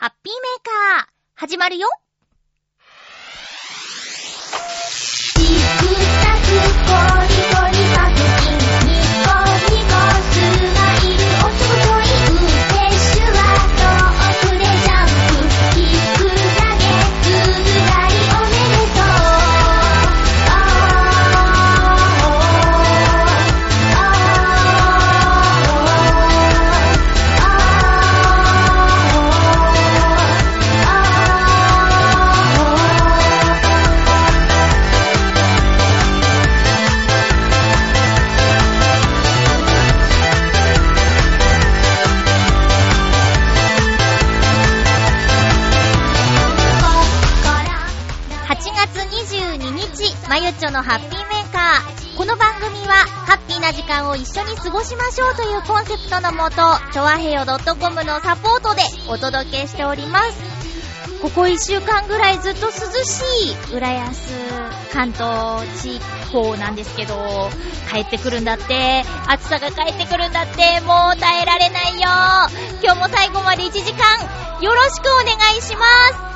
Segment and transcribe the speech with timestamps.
[0.00, 1.88] ハッピーメーカー、始まるよ。
[50.70, 52.16] のハッピーメーカー。
[52.16, 52.94] この番組は、
[53.26, 56.56] ハッピーな時間を一緒に過ごしましょうというコンセプトのもと、
[56.92, 60.58] ちょわへよ .com のサポートでお届けしております。
[61.22, 63.22] ここ1週間ぐらいずっと涼し
[63.72, 64.30] い、浦安、
[64.92, 65.98] 関東地
[66.30, 67.50] 方なんですけど、
[67.90, 72.08] 帰ってくるんだって、暑さが帰ってくるんだって、もう耐えられないよ。
[72.82, 75.86] 今日も最後まで1時間、よろしくお願いしま
[76.24, 76.27] す。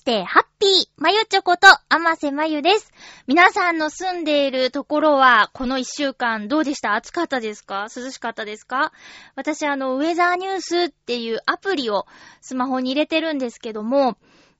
[0.00, 2.90] して、ハッピー、まゆちょこと、あませまゆです。
[3.26, 6.94] 皆さんの住んでいるところは、この一週間どうでした？
[6.94, 7.88] 暑かったですか？
[7.94, 8.92] 涼しかったですか？
[9.36, 12.06] 私、あの、ウェザーニュースっていうアプリを
[12.40, 14.16] スマホに入れてるんですけども、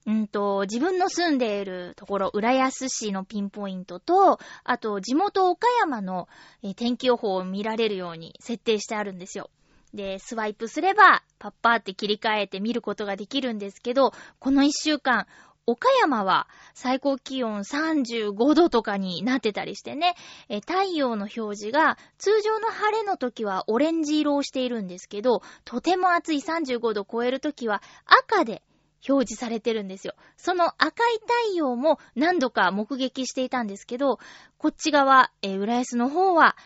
[0.06, 6.28] うんと、自分の住んでいるところ、浦安市のピンポイントと、あと、地元岡山の
[6.76, 9.48] 天気予報を見られるように設定してあるんですよ。
[9.94, 15.26] で、スワイプすれば、パッパーって切り替えて見ることができるんですけど、この一週間、
[15.66, 20.14] 岡山は最高気温35度とかになってたりしてね、
[20.48, 28.62] え太陽の表示が通常の晴れの時はオレンジ色をしているんですけど、とても暑い35度を超える時は赤で
[29.08, 30.14] 表示されてるんですよ。
[30.36, 34.18] その赤い太陽も何度か目撃していたんですけど、
[34.58, 36.56] こっち側、えー浦安の方は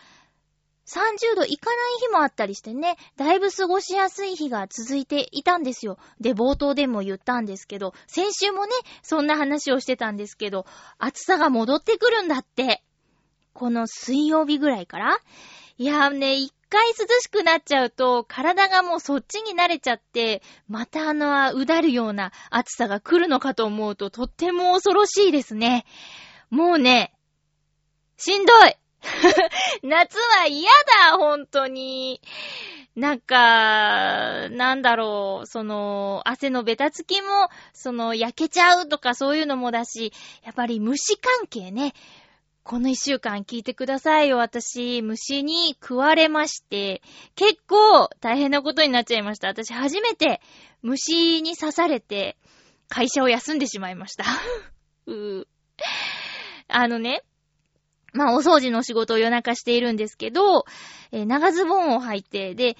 [0.85, 5.97] 30度いかない日もあったりしてね、だいぶ過ごしやすい日が続いていたんですよ。
[6.19, 10.65] で、冒頭でも言ったんですけど、先週もね、そんな話をしてたんですけど、
[10.99, 12.83] 暑さが戻ってくるんだって。
[13.53, 15.17] この水曜日ぐらいから
[15.77, 25.85] いやーね、一回涼しくなっちゃうと、体がもうそっちに慣れちゃって、またあの、うだるような暑さが来るのかと思うと、とっても恐ろしいですね。
[26.49, 27.13] もうね、
[28.17, 28.77] しんどい
[29.83, 30.69] 夏は嫌
[31.09, 32.21] だ、本当に。
[32.95, 40.13] なんか、なんだろう、その、汗のベタつきも、その、焼けちゃうとかそういうのもだし、
[40.43, 41.93] やっぱり虫関係ね。
[42.63, 44.37] この一週間聞いてくださいよ。
[44.37, 47.03] 私、虫に食われまして、
[47.35, 49.49] 結構大変なことになっちゃいました。
[49.49, 50.41] 私初めて
[50.81, 52.37] 虫に刺されて、
[52.89, 54.25] 会社を休んでしまいました。
[55.05, 55.47] う
[56.67, 57.23] あのね、
[58.15, 60.65] まあ、お掃除の仕事を夜中しているんですけど、
[61.11, 62.77] えー長ズボンを履いて、で、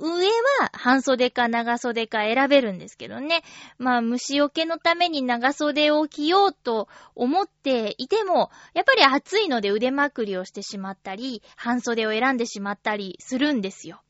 [0.00, 0.26] 上
[0.60, 3.42] は半袖か長袖か選べるんですけどね。
[3.78, 14.00] まあ、虫除けのために長袖を着ようと思っていても、やっぱり暑いので腕まくりをしてしまったり、半袖を選んでしまったりするんですよ。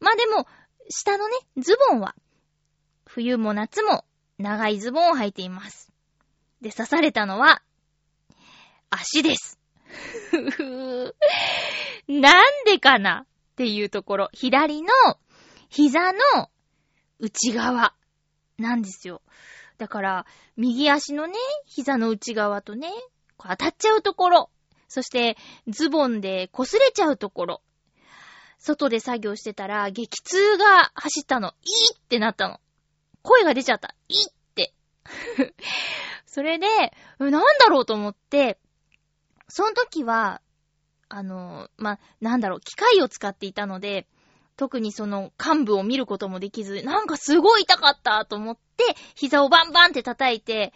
[0.00, 0.46] まあでも、
[0.88, 2.14] 下のね、ズボンは、
[3.06, 4.04] 冬も夏も
[4.38, 5.92] 長いズボンを履いています。
[6.60, 7.62] で、刺されたのは、
[8.90, 9.59] 足です。
[12.08, 13.26] なんでかなっ
[13.56, 14.28] ていうところ。
[14.32, 14.88] 左の
[15.68, 16.20] 膝の
[17.18, 17.94] 内側
[18.58, 19.22] なんですよ。
[19.78, 20.26] だから、
[20.56, 21.34] 右足のね、
[21.66, 22.90] 膝の内側とね、
[23.36, 24.50] こう当たっちゃうところ、
[24.88, 25.36] そして
[25.68, 27.62] ズボンで擦れちゃうところ、
[28.58, 31.54] 外で作業してたら激痛が走ったの。
[31.62, 32.60] いーってなったの。
[33.22, 33.94] 声が出ちゃった。
[34.08, 34.74] いーって。
[36.26, 36.66] それで、
[37.18, 38.58] なんだろうと思って、
[39.50, 40.40] その時は、
[41.08, 44.06] あの、まあ、なんだろう、機械を使っていたので、
[44.56, 50.72] 特にその幹部を見ることもできず、なんかすごい痛かったと思って、膝をバンバンって叩いて、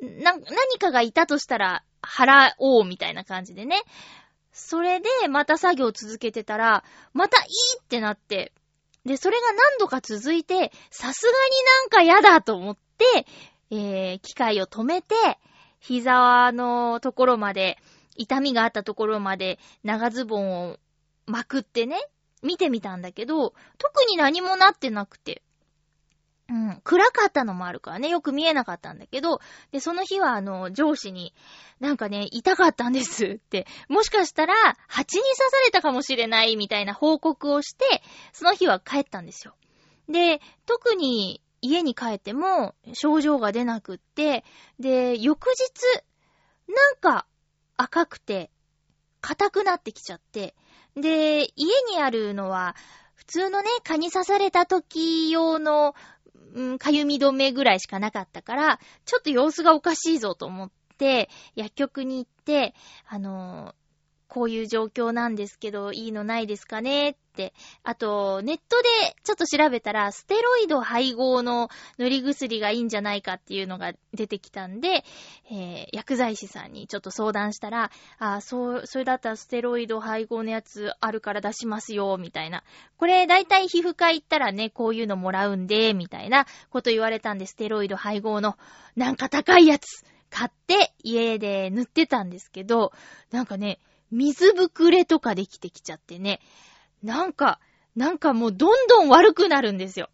[0.00, 3.82] な、何かがいたとしたら、払おうみたいな感じでね。
[4.52, 8.52] それで、また作業を続けてたら、またいいってなって、
[9.04, 13.26] で、それが何度か続いて、さすがになんか嫌だと思って、
[13.70, 15.14] えー、機械を止めて、
[15.80, 17.78] 膝のところまで、
[18.16, 20.78] 痛みがあったところまで長ズボンを
[21.26, 21.96] まくってね、
[22.42, 25.42] 見てみたんだけど、特に何もなってなくて。
[26.50, 29.40] うん、暗かったのもあるからね、よく見えなかったんだけど、
[29.70, 31.34] で、その日はあの、上司に、
[31.78, 34.54] なんかね、痛かったんですって、もしかしたら、
[34.86, 38.02] 蜂に刺されたかもしれないみたいな報告をして、
[38.32, 39.54] その日は帰ったんですよ。
[40.08, 44.44] で、特に家に帰っても症状が出なくって、
[44.78, 45.58] で、翌日、
[46.72, 47.26] なんか
[47.76, 48.50] 赤くて、
[49.20, 50.54] 硬くなってきちゃって、
[50.96, 52.76] で、家にあるのは、
[53.14, 55.94] 普通のね、蚊に刺された時用の、
[56.54, 62.74] うん、かゆみ止めぐらいしかなかったから、ちょっと様子がおかしいぞと思って、薬局に行って、
[63.06, 63.87] あのー
[64.28, 67.54] こういう状況なんですけど、いいのないですかねって。
[67.82, 75.04] あと、ネットでちょっと調べたら、ステロイド配合の塗り薬がいいんじゃないかっていうのが出てきたんで、
[75.50, 82.62] えー薬剤師さんにちょっと相談したら、あ、そう、それだったらステロイド配合のやつあるから出しますよ、みたいな。
[82.98, 88.58] これ、だいたい皮膚科行ったらね、こういうのもらうんで、みたいなこと言われたんで、ステロイド配合の、
[88.94, 92.92] なんか高いやつ、買って、家で塗ってたんですけど、
[93.30, 96.40] なんかね、水ぶくれとかできてきちゃってね、
[97.02, 97.60] なんか、
[97.96, 100.08] なんかもうどんどん悪くなるんですよ。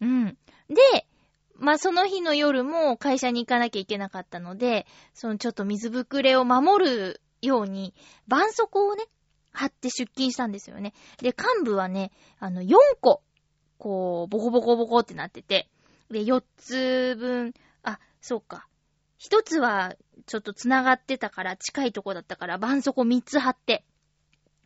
[0.00, 0.36] うん。
[0.68, 1.06] で、
[1.56, 7.94] まあ、その日の夜も会社に行かなきゃいけなかったので、そのちょっと水ぶくれを守るように、
[8.28, 9.04] 絆創膏をね、
[9.52, 10.94] 貼って出勤したんですよね。
[11.18, 13.22] で、幹部はね、あの、4個、
[13.78, 15.68] こう、ボコボコボコってなってて、
[16.10, 17.52] で、4つ分、
[17.82, 18.66] あ、そうか。
[19.20, 19.94] 1つは、
[20.26, 23.84] ちょっと繋がってたから、近いとこだったから、絆創膏3つ貼って、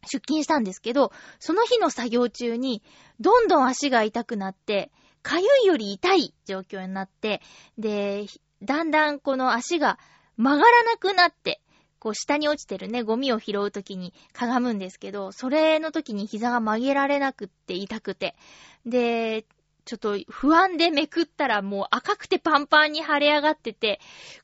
[0.02, 2.82] 出勤したんですけど、その日の作業中に、
[3.20, 4.90] どんどん足が痛くなって、
[5.22, 7.40] かゆいより痛い状況になって、
[7.78, 8.26] で、
[8.62, 9.98] だんだんこの足が
[10.36, 11.60] 曲がらなくなって、
[11.98, 18.36] こう下に落ちてるね、ゴミを拾うときにかがむんですけど、それの時に膝が曲げられなくって痛くて。
[18.84, 19.46] で、
[19.84, 24.00] ちょっと不安でめくったらもう赤くてパンパンに腫れ上がってて、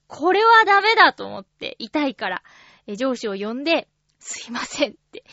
[0.07, 2.43] これはダメだと思って、痛いから、
[2.97, 3.89] 上司を呼んで、
[4.19, 5.25] すいませんって、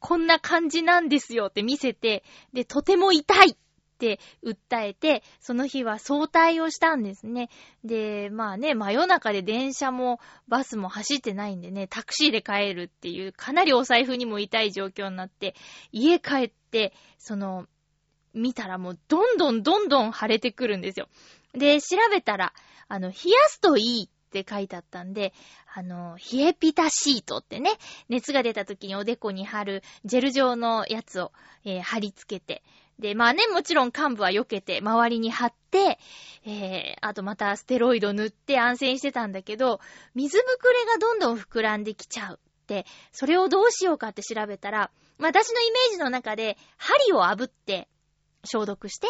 [0.00, 3.56] こんな感じなんですよって見せて、で、とても痛いっ
[3.98, 7.48] て訴えて、その日は早退をしたんですね。
[7.84, 15.54] で、まあね、真夜中で電車もバスも走ってないんでね、タクシーで帰るっていう、かなりお財布にも痛い状況になって、
[15.92, 17.66] 家帰って、その、
[18.34, 21.08] 見たらもうどんどんどんどん腫れてくるんですよ。
[21.52, 22.52] で、調べたら、
[22.88, 25.32] あの、冷やすといいって書いてあったんで、
[25.72, 27.70] あの、冷えピタシートってね、
[28.08, 31.32] 熱が出た時におでこに貼るジェル状のやつを、
[31.64, 32.62] えー貼り付けて、
[32.98, 35.98] で、まあね、もちろん幹部は避けて、周りに貼って、
[36.46, 39.80] えー、あとまたステロイド塗って安静してたんだけど、
[40.14, 47.88] 水ぶくれがどんどん膨らんできちゃうって、それをどうしようかって調べたら、私のイメージの中で、針を炙って、
[48.44, 49.08] 消毒して、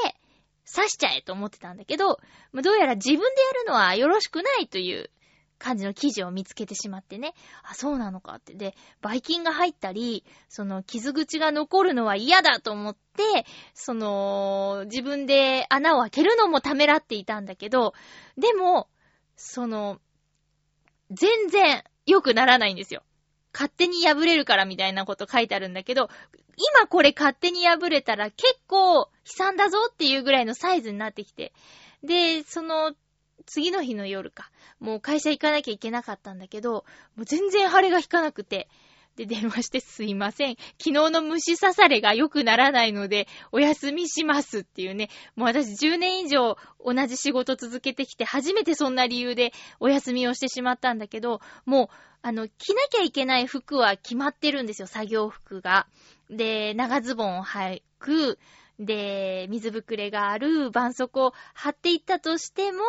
[0.73, 2.19] 刺しちゃえと思ってたんだけど、
[2.55, 3.29] どうやら自分でや
[3.61, 5.11] るのはよろしくないという
[5.59, 7.35] 感じの記事を見つけてしまってね。
[7.62, 8.55] あ、そうなのかって。
[8.55, 17.95] で、ばい菌が入ったり、その傷口が残るのは嫌だと思って、その、自分で穴を開けるのもためらっていたんだけど、
[18.37, 18.88] でも、
[19.37, 20.00] その、
[21.11, 23.03] 全然良くならないんですよ。
[23.55, 26.11] 勝手に破れるからみたいなこと書いてあるんだけど、
[26.77, 31.53] 今これ勝手に破れたら結構悲惨だぞっていうぐらいのサイズになってきて。
[32.03, 32.95] で、その、
[33.47, 34.51] 次の日の夜か。
[34.81, 36.85] もう会社行かなきゃいけなかったんだけど、
[37.17, 38.69] もう全然腫れが引かなくて。
[39.16, 40.56] で、電話してすいません。
[40.78, 45.09] 昨日の虫刺されが良くならないので、お休みしますっていうね。
[45.37, 51.88] もう私10年以上同じ仕事続けてきて、初めてそんな理由でお休みをしてしまったんだけど、もう、
[52.23, 55.87] あの、着なきゃいけない服は決まってるんですよ、作業服が。
[56.30, 58.38] で、長ズボンを履く。
[58.80, 62.80] で、水ぶくれがある絆創膏を貼っていったとしても、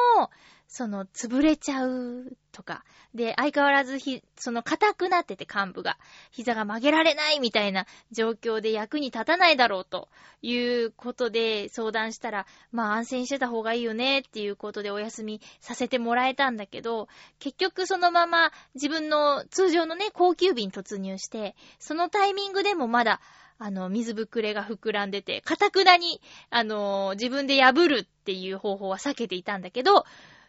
[0.68, 5.98] その、潰れちゃうとか、で、相変わらずひ、その、硬くなってて幹部が、
[6.32, 10.10] 膝が曲げられないみたいな状況で役に立たないだろうと
[10.42, 17.08] いうことで相談したら、まあ安静してた方がいいよねっていうことでお休みさせてもらえたんだけど、
[17.40, 23.22] 結局そのまま自分の通常のね、高級便突入して、そのタイミングでもまだ、
[23.58, 30.06] あの、水ぶくれが膨らんでて、かたくなに、あの、自分で破るっていう方法は避けていたんだけど、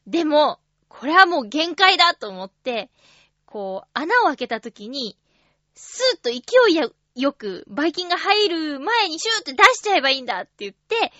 [0.07, 2.91] でも、これはもう限界だと思って、
[3.45, 5.17] こう、穴を開けた時に、
[5.75, 11.13] スーッと勢いよく、バイキンが入る前にシューって出しちゃえばいいんだって言って、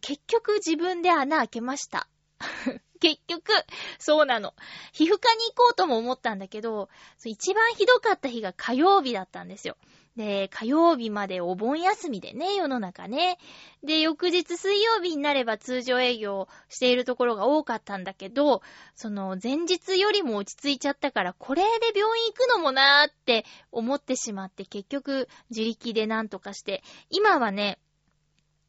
[0.00, 2.08] 結局自分で穴開けました。
[3.00, 3.52] 結局、
[3.98, 4.54] そうなの。
[4.92, 6.88] 皮膚科に行こうとも思ったんだけど、
[7.24, 9.76] 一番ひどかった日が火曜日だったんですよ。
[10.16, 13.38] で、火曜日までお盆休みでね、世の中ね。
[13.82, 18.60] で、翌日水曜日になれば通常営業しているところが多かったんだけど、
[18.94, 27.78] その前日よりも落ち着いちゃったから、これで病院行くのもなーって思ってしまって、結局自力でなんとかして、今はね、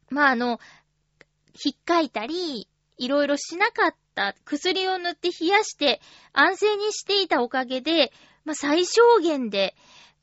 [0.08, 0.60] まあ、あの、
[1.62, 6.00] 引っかいたり、いろいろしなかった薬を塗って冷やして
[6.32, 8.12] 安静にしていたおかげで、
[8.44, 9.74] まあ、最小限で、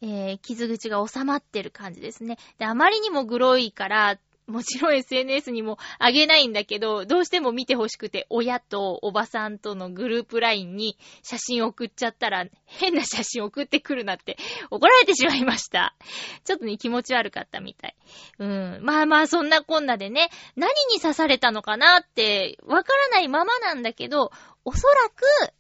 [0.02, 2.38] えー傷口が収まってる感じですね。
[2.58, 4.18] で、あまりにもグロいから、
[4.48, 14.38] もちろん SNS にもあげないんだけど、どうしても見てほしくて、親とおばさんとのグループ LINE に写真送っちゃったら、変な写真送ってくるなって
[14.70, 15.96] 怒られてしまいました。
[16.44, 17.96] ちょっとね、気持ち悪かったみたい。
[18.40, 18.80] うん。
[18.84, 24.32] まあまあ、そんなこんなでね、何に刺されたのかなって、わからないままなんだけど、
[24.66, 25.54] おそらく、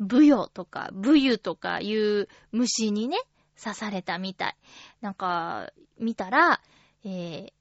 [0.00, 3.18] ブヨとか、ブユとかいう虫にね、
[3.62, 4.56] 刺されたみたい。
[5.00, 6.60] なんか、見たら、
[7.04, 7.52] えー、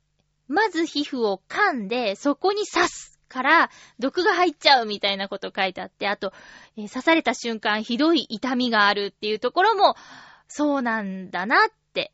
[0.47, 6.33] まず皮膚を噛んで、そこに刺すから、毒が入っちゃうみたいなこと書いてあって、あと、
[6.77, 9.95] えー刺された瞬間、ひどい痛みがあるっていうところも、
[10.47, 12.13] そうなんだなって。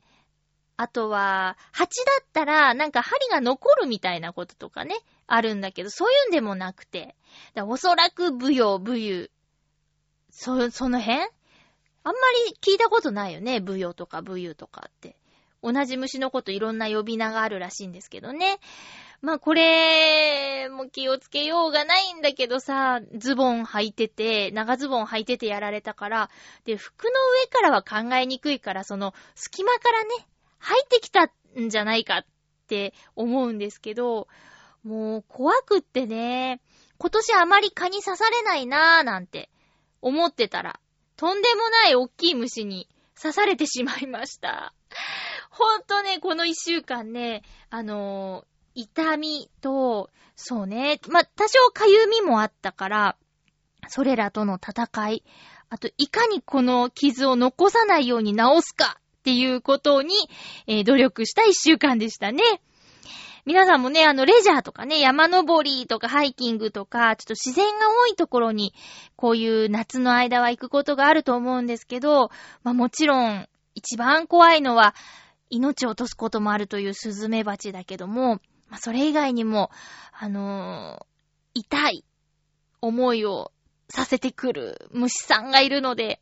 [0.76, 4.96] あとは、蜂だったら、なんか針が残るみたいなこととかね、
[5.28, 7.16] あるんだけど、そういうんでもなくて。
[7.54, 9.30] だおそらく、ブヨ、ブユ、
[10.32, 11.28] そ、その辺
[12.04, 12.20] あんま
[12.50, 13.60] り聞いたことないよね。
[13.60, 15.16] ブヨとかブユとかって。
[15.62, 18.60] 同じ虫のこといろんな呼び名があるらしいんですけどね。
[19.22, 26.30] まあこれ、も気をつけようがないんだけどさ、ズボン履いてて、長ズボン履いててやられたから、
[26.66, 30.10] で、服の上からは考えにくいから、その隙間からね、
[30.60, 32.26] 入ってきたんじゃないかっ
[32.68, 34.28] て思うんですけど、
[34.84, 36.60] もう怖くってね、
[36.98, 39.50] 今年あまり蚊に刺されないなーなんて
[40.02, 40.82] 思ってたら、
[41.16, 42.88] とんでもない大きい虫に
[43.20, 44.74] 刺されてしまいました。
[45.50, 53.18] ほんとね、この一週間ね、あのー痛みと、そうね、ま多少かゆみもあったから、
[53.88, 55.24] それらとの戦い、
[55.70, 60.16] あと、いかにこの傷を残さないように治すかっていうことに、
[60.66, 62.42] えー努力した一週間でしたね。
[63.46, 68.74] 皆さんもね、あの、レジャーとかね、山登りとかハイキングとか、ちょっと自然が多いところに、
[69.16, 72.30] こういう夏の間は行くことがあると思うんですけど、
[72.64, 74.96] まあもちろん、一番怖いのは、
[75.50, 79.72] 命を落とすこともあるというスズメバチだけども、まあそれ以外にも、
[80.12, 81.14] あのー
[81.56, 82.04] 痛い
[82.82, 83.52] 思いを
[83.90, 86.20] させてくる虫さんがいるので、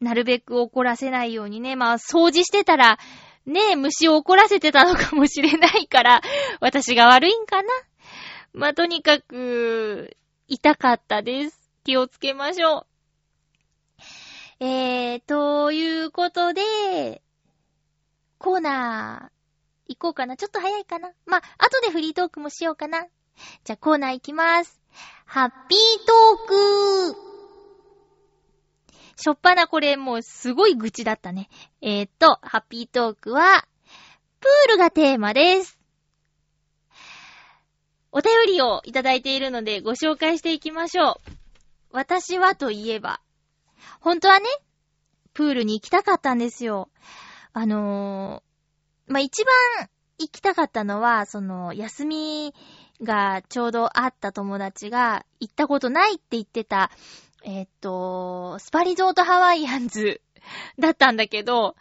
[0.00, 2.98] なるべく怒らせないようにね、まあ掃除してたら、
[3.46, 6.20] ねえ、虫を怒らせてたのかもしれないから、
[6.60, 7.68] 私が悪いんかな？
[8.52, 10.16] まあ、とにかく、
[10.48, 11.70] 痛かったです。
[11.84, 12.86] 気をつけましょう。
[14.60, 17.22] えー、ということで、
[18.38, 19.38] コーナー、
[19.88, 20.36] 行こうかな。
[20.36, 21.12] ちょっと早いかな。
[21.26, 23.06] まあ、後でフリートークもしようかな。
[23.64, 24.80] じゃあコーナー行きます。
[25.24, 27.37] ハッピートーク
[29.20, 31.48] しょっぱなこれもうすごい愚痴だったね。
[31.82, 33.66] えー、っと、ハッピートークは、
[34.38, 35.76] プールがテーマです。
[38.12, 41.32] お便りをいただいているのでご紹介していきましょう。
[41.90, 43.20] 私はといえば、
[44.00, 44.46] 本当はね、
[45.34, 46.88] プールに行きたかったんですよ。
[47.52, 49.54] あのー、まあ、一番
[50.18, 52.54] 行きたかったのは、その、休み
[53.02, 56.92] がちょうどあった友達が行ったことないって言ってた、
[57.44, 60.20] えっと、スパリゾートハワイアンズ
[60.78, 61.76] だったんだけど、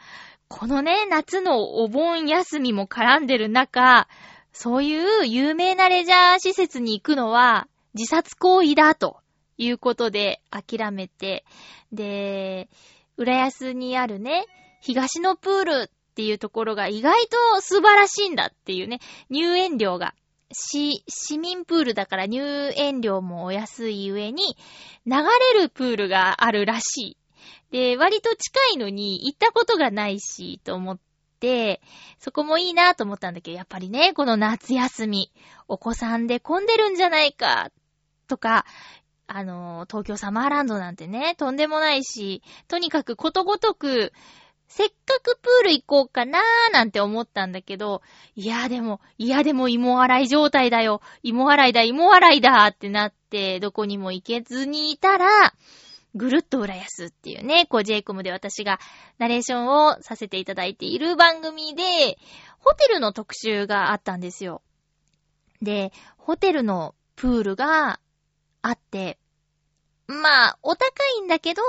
[0.48, 4.08] このね、夏のお盆休みも絡んでる中、
[4.54, 9.18] そういう有名なレジャー施設に行くのは自殺行為だと
[9.58, 11.46] いうことで諦めて、
[11.92, 12.70] で、
[13.18, 14.46] 浦安にあるね、
[14.82, 19.00] 東のプールっていうところが意外と素晴らしいんだっていうね、
[19.30, 20.14] 入園料が
[20.52, 24.58] 市、市民プールだから入園料もお安い上に、
[25.06, 25.14] 流
[25.54, 27.18] れるプールがあるらしい。
[27.72, 31.00] で、割と近いのに行ったことがないし、と思っ
[31.40, 31.82] て、
[32.20, 35.32] そこもいいなと思ったんだけど、やっぱりね、この夏休み、
[35.68, 37.72] お子さんで混んでるんじゃないか、
[38.28, 38.66] とか、
[39.28, 44.14] あの、東京サマーランドなんてね、とんでもないし、とにかくことごとく、
[44.68, 48.02] せっかくプール行こうかなーなんて思ったんだけど、
[48.36, 51.02] いやでも、いやでも芋洗い状態だよ。
[51.24, 55.54] 芋洗いだ、芋洗いだってなって、どこにも行けずにいたら、
[56.16, 58.80] ぐるっと浦安っていうね、こう j コムで私が
[59.20, 62.18] ナレーションをさせていただいている番組で、
[62.60, 64.62] ホテルの特集があったんですよ。
[65.62, 68.00] で、ホテルのプールが
[68.62, 69.18] あって、
[70.08, 70.88] まあ、お高
[71.20, 71.62] いんだけど、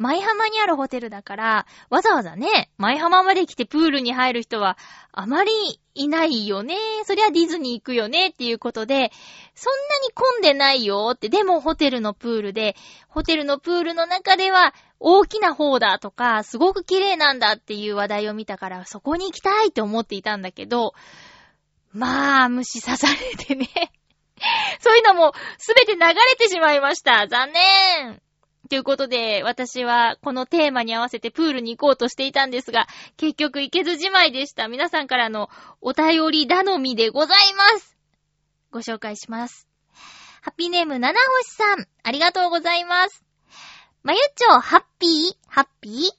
[0.00, 4.78] 舞浜にあるホテルだから、わざわざね、舞浜まで来てプールに入る人は
[5.12, 5.52] あまり
[5.94, 6.74] いないよね。
[7.04, 9.12] そりゃディズニー行くよねっていうことで、
[9.54, 12.76] そんなに混んでないよって、でもホテルのプールで、
[13.08, 20.94] ホテルのプールの中では大きな方だとか、すごく綺麗なんだっていう話題を見たから、そこに行きたいって思っていたんだけど、
[21.92, 23.68] まあ、虫刺されてね。
[24.80, 27.26] そういうのもすべて流れてしまいました。
[27.28, 28.22] 残念
[28.68, 34.68] ということで、私はこのテーマに合わせてプールに行こうとしていたんですが、結局行けずじまいでした。
[34.68, 37.96] 皆さんからのお便り頼みでございます。
[38.70, 39.66] ご紹介します。
[40.42, 43.24] ハッピーネーム七星さん、ありがとうございます。
[44.02, 45.36] まゆっちょ、ハッピー？
[45.48, 46.10] ハッピー？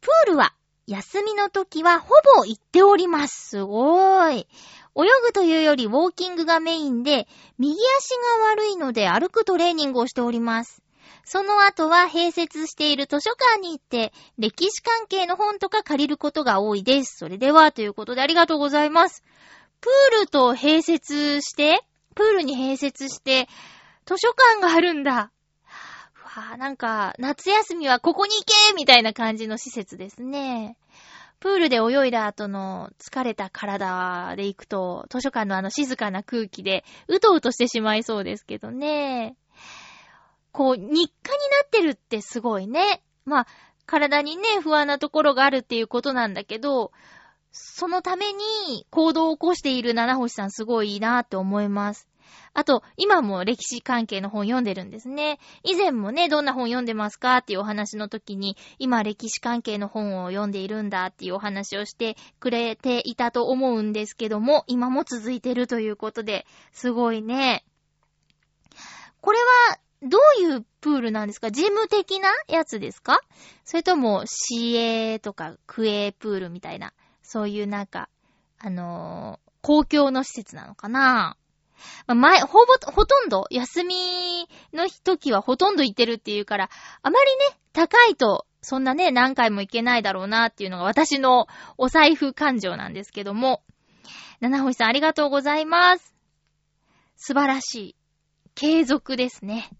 [0.00, 0.54] プールは、
[0.86, 3.50] 休みの時はほぼ行っております。
[3.50, 4.48] すごーい。
[4.96, 7.26] 泳ぐというよりウォーキングがメインで、
[7.58, 8.10] 右足
[8.40, 10.82] が悪いので歩くトレーニングをしております。
[11.24, 17.16] その後は併設している図書館に行って、歴史関係の本とか借りることが多いです。
[17.18, 19.24] それでは、ということでありがとうございます。
[19.80, 21.82] プールと併設して、
[22.14, 23.48] プールに併設して、
[24.06, 25.30] 図書館があるんだ。
[26.36, 30.76] わぁ、なんか、夏休みはここに行けみたいな感じの施設ですね。
[31.44, 39.36] プールで泳いだ後の疲れた体で行くと、図書館のあの静かな空気で、うとうとしてしまいそうですけどね。
[40.52, 41.04] こう、日課にな
[41.66, 43.02] ってるってすごいね。
[43.26, 43.46] まあ、
[43.84, 46.92] 体にね、不安なところがあるっていうことなんだけど、
[47.52, 52.08] そのために行動を起こしている七星さんすごいいいなって思います。
[52.56, 55.40] あと、今も歴史関係の本読んでるんですね。
[55.64, 67.64] 以前もね、どんな本読んでますかっていうお話の時に、今歴史関係の本を読んでいるんだっていうお話をしてくれていたと思うんですけども、今も続いてるということで、すごいね。
[69.20, 71.50] これは、どういうプールなんですか？
[71.50, 73.20] ジム的なやつですか？
[73.64, 78.08] それとも、市営とか区営プールみたいな、そういうなんか、
[78.58, 81.38] あのー公共の施設なのかな？
[82.06, 86.70] まあ前、ほぼ、ほとんど、休みの時はほとんど行ってるっていうから、
[87.02, 93.62] あまりね、高いと、そんなね、何回も行けないだろうなっていうのが私のお財布感情なんですけども。
[94.40, 96.14] 七星さんありがとうございます。
[97.16, 97.96] 素晴らしい。
[98.54, 99.70] 継続ですね。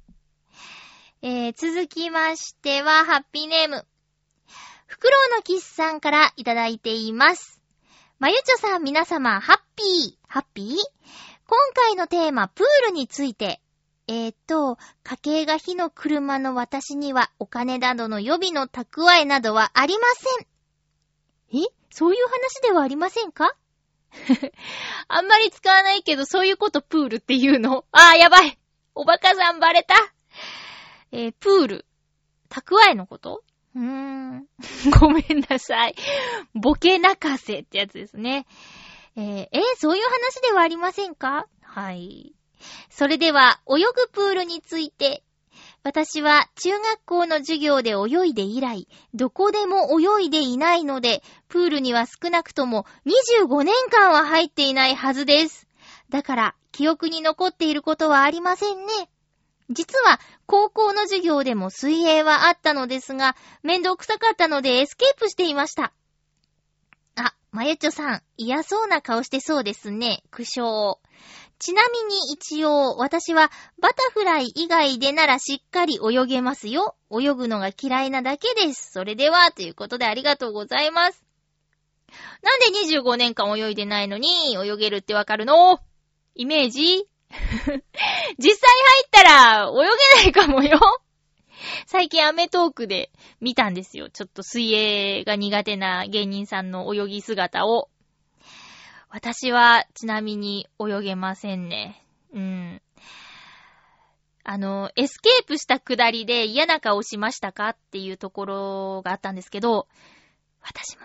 [1.23, 3.87] えー、続きましては、ハッピーネーム。
[4.87, 7.61] フクロウのキスさんからいただいています。
[8.19, 10.77] まゆちょさん皆様、ハッピー、ハッピー？
[11.47, 13.61] 今回のテーマ、プールについて。
[14.07, 21.63] えーと、家計が火の車の私にはお金などの予備の蓄えなどはありません。
[21.63, 21.67] え？
[21.91, 23.57] そういう話ではありませんか？
[25.09, 28.59] あんまり使わないけど、そういうことプールっていうのあー、やばい
[28.95, 29.95] おバカさんバレた
[31.11, 31.87] えー、プール。
[32.51, 33.43] 蓄えのこと？
[33.75, 34.47] うーん。
[35.01, 35.95] ごめんなさい。
[36.55, 38.47] ボケ泣かせってやつですね。
[39.17, 41.47] えー、えーそういう話ではありませんか？
[41.63, 42.35] はい。
[42.91, 45.23] それでは、泳ぐプールについて。
[45.83, 55.69] 私は中学校の授業で泳いで以来、どこでも泳いでいないので、プールには少なくとも25年間は入っていないはずです。
[56.09, 59.11] だから、記憶に残っていることはありませんね。
[59.71, 65.93] 実は、高校の授業でも水泳はあったのですが、面倒くさかったのでエスケープしていました。
[67.55, 70.25] まゆちょさん、嫌そうな顔してそうですね。
[70.33, 70.97] 苦笑。
[71.61, 76.97] ちなみに一応、私はバタフライ以外でならしっかり泳げますよ。
[77.13, 78.91] 泳ぐのが嫌いなだけです。
[78.91, 81.25] それでは、ということでありがとうございます。
[82.43, 85.79] なんで25年間泳いでないのに泳げるってわかるの？
[86.35, 86.81] イメージ？
[87.31, 87.83] 実際入
[89.07, 90.81] ったら泳げないかもよ。
[91.87, 94.11] 最近アメトークで見たんですよ。
[94.11, 97.89] ちょっと水泳が苦手な芸人さんの泳ぎ姿を。
[99.11, 102.03] 私はちなみに泳げませんね。
[102.33, 102.83] うん。
[104.43, 109.89] あの、エスケープしたくだりで嫌な顔しましたかっていうところがあったんですけど、
[110.61, 111.05] 私も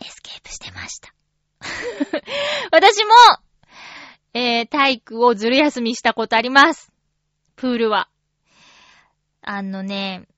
[0.00, 1.12] エスケープしてました。
[2.72, 3.10] 私も、
[4.32, 6.92] えー、体育をずる休みしたことあります。
[7.56, 8.08] プールは。
[9.50, 10.28] あのね、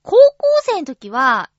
[0.00, 0.16] 高校
[0.62, 1.50] 生の時は、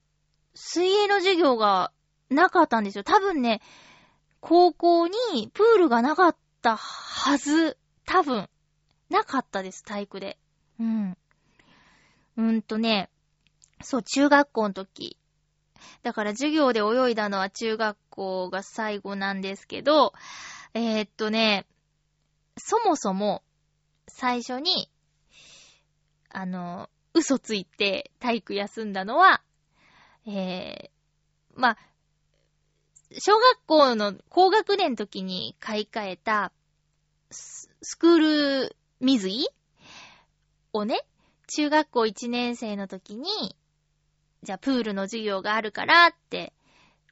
[0.55, 1.91] 水泳の授業が
[2.31, 3.03] なかったんですよ。
[3.03, 3.62] 多分ね、
[4.39, 7.77] 高校にプールがなかったはず。
[8.07, 8.49] 多分。
[9.12, 10.39] なかったです、体育で。
[10.79, 11.17] うん。
[12.38, 13.12] うんとね、
[13.83, 15.19] そう、中学校の時。
[16.01, 20.13] だから授業で泳いだのは中学校が最後なんですけど、
[20.73, 21.67] えー、っとね、
[22.57, 23.43] そもそも、
[24.07, 24.89] 最初に、
[26.33, 29.41] あの、嘘ついて体育休んだのは、
[30.27, 30.89] えー、
[31.55, 31.77] まあ、
[33.11, 36.51] 小学校の高学年の時に買い替えた
[37.29, 39.49] ススクール水着
[40.73, 41.01] をね、
[41.47, 43.55] 中学校1年生の時に、
[44.41, 46.53] じゃあプールの授業があるからって、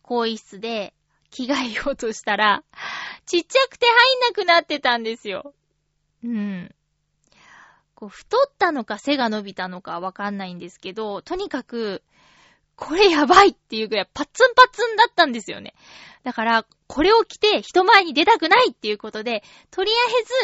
[0.02, 0.96] 更衣室で
[1.30, 2.64] 着替えようとしたら、
[3.28, 5.54] ちっちゃくて入んなくなってたんですよ。
[6.24, 6.74] うん。
[8.02, 12.02] こう、太ったのか背が伸びたのかわかんないんですけど、とにかく、
[12.76, 15.76] これやばいっていうぐらいパッツンパッツンだったんですよね。
[16.24, 19.94] だから、これを着て人前に出たくないっていうことで、とりあ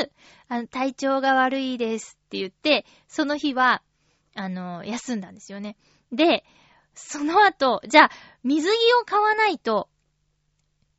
[0.02, 0.12] えず、
[0.50, 3.82] あの、体調が悪いですって言って、その日は、
[4.36, 5.78] あの、休んだんですよね。
[6.12, 6.46] で、
[6.94, 8.12] その後、じゃあ、
[8.44, 9.90] 水着を買わないと、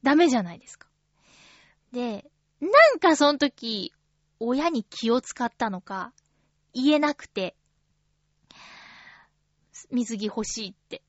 [0.02, 0.88] ダメじゃないですか。
[1.92, 2.28] で、
[2.60, 3.92] なんかその時、
[4.40, 6.12] 親に気を使ったのか、
[6.82, 7.56] 言えなくて、
[9.90, 11.02] 水着欲しいって。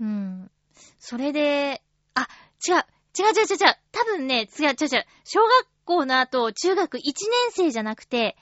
[0.00, 0.50] うん。
[0.98, 1.82] それで、
[2.14, 2.28] あ、
[2.66, 2.74] 違う、
[3.18, 7.14] 違う違う違う違う、多分ね、違う違う違う、小学校の後、中学1年
[7.50, 8.36] 生じゃなくて、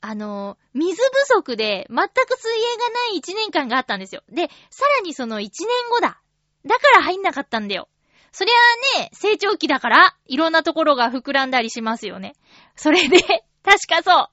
[0.00, 4.22] あの、水不足で全く水泳がない1年間があったんですよ。
[4.28, 5.48] で、さらにその1年
[5.90, 6.20] 後だ。
[6.66, 7.88] だから入んなかったんだよ。
[8.30, 8.54] そりゃ
[8.98, 12.34] あね、成長期だから、いろんなところが膨らんだりしますよね。
[12.76, 13.18] それで、
[13.62, 14.28] 確かそう。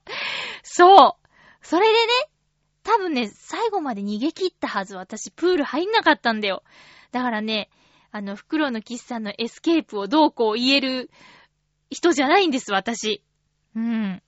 [0.62, 1.21] そう。
[1.62, 1.98] それでね、
[2.82, 4.96] 多分ね、最後まで逃げ切ったはず。
[4.96, 6.62] 私、プール入んなかったんだよ。
[7.12, 7.70] だからね、
[8.10, 11.10] あの、袋の喫茶のエスケープをどうこう言える
[11.90, 13.22] 人じゃないんです、私。
[13.74, 14.22] うん。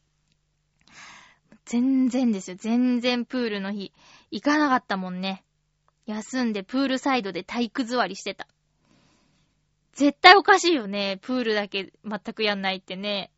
[1.65, 2.57] 全然ですよ。
[2.59, 3.93] 全然プールの日、
[4.31, 5.45] 行かなかったもんね。
[6.07, 8.47] 休んでプールサイドで体育座りしてた。
[9.93, 11.19] 絶対おかしいよね。
[11.23, 13.31] プールだけ全くやんないってね。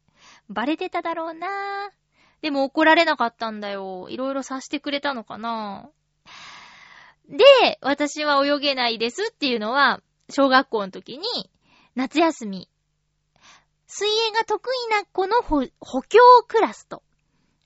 [0.49, 2.06] バレてただろうなぁ
[2.47, 4.07] でも怒られなかったんだよ。
[4.09, 5.91] いろいろさしてくれたのかな。
[7.29, 7.45] で、
[7.81, 11.27] 私は泳げないですっていうのは、小学校の時に、
[11.97, 12.71] 夏休み、
[13.89, 17.03] 水泳が得意な子の補補強クラスと、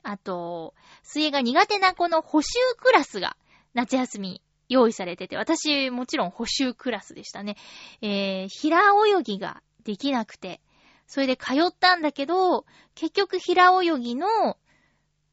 [0.03, 3.37] あと、水泳が苦手な子の補習クラスが
[3.75, 4.41] 夏休み
[4.71, 7.59] 用意されてて、私もちろん補習クラスでしたね。
[8.01, 10.63] えー、平泳ぎができなくて、
[11.07, 12.65] それで通ったんだけど、
[12.95, 14.57] 結局平泳ぎの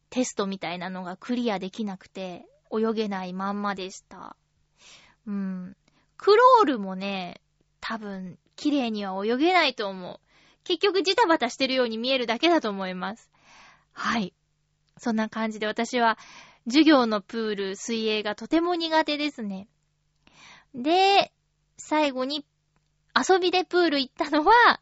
[0.09, 4.35] テストみたいなのがクリアできなくて、泳げないまんまでした。
[5.25, 5.75] うん。
[6.17, 7.41] クロールもね、
[7.79, 10.19] 多分、綺麗には泳げないと思う。
[10.63, 13.29] 結局ジタバタしてるように見えるだけだと思います。
[13.93, 14.33] はい。
[14.97, 16.17] そんな感じで私は、
[16.65, 19.67] 授業のプール、水泳がとても苦手ですね。
[20.73, 21.31] で、
[21.77, 22.45] 最後に、
[23.15, 24.81] 遊びでプール行ったのは、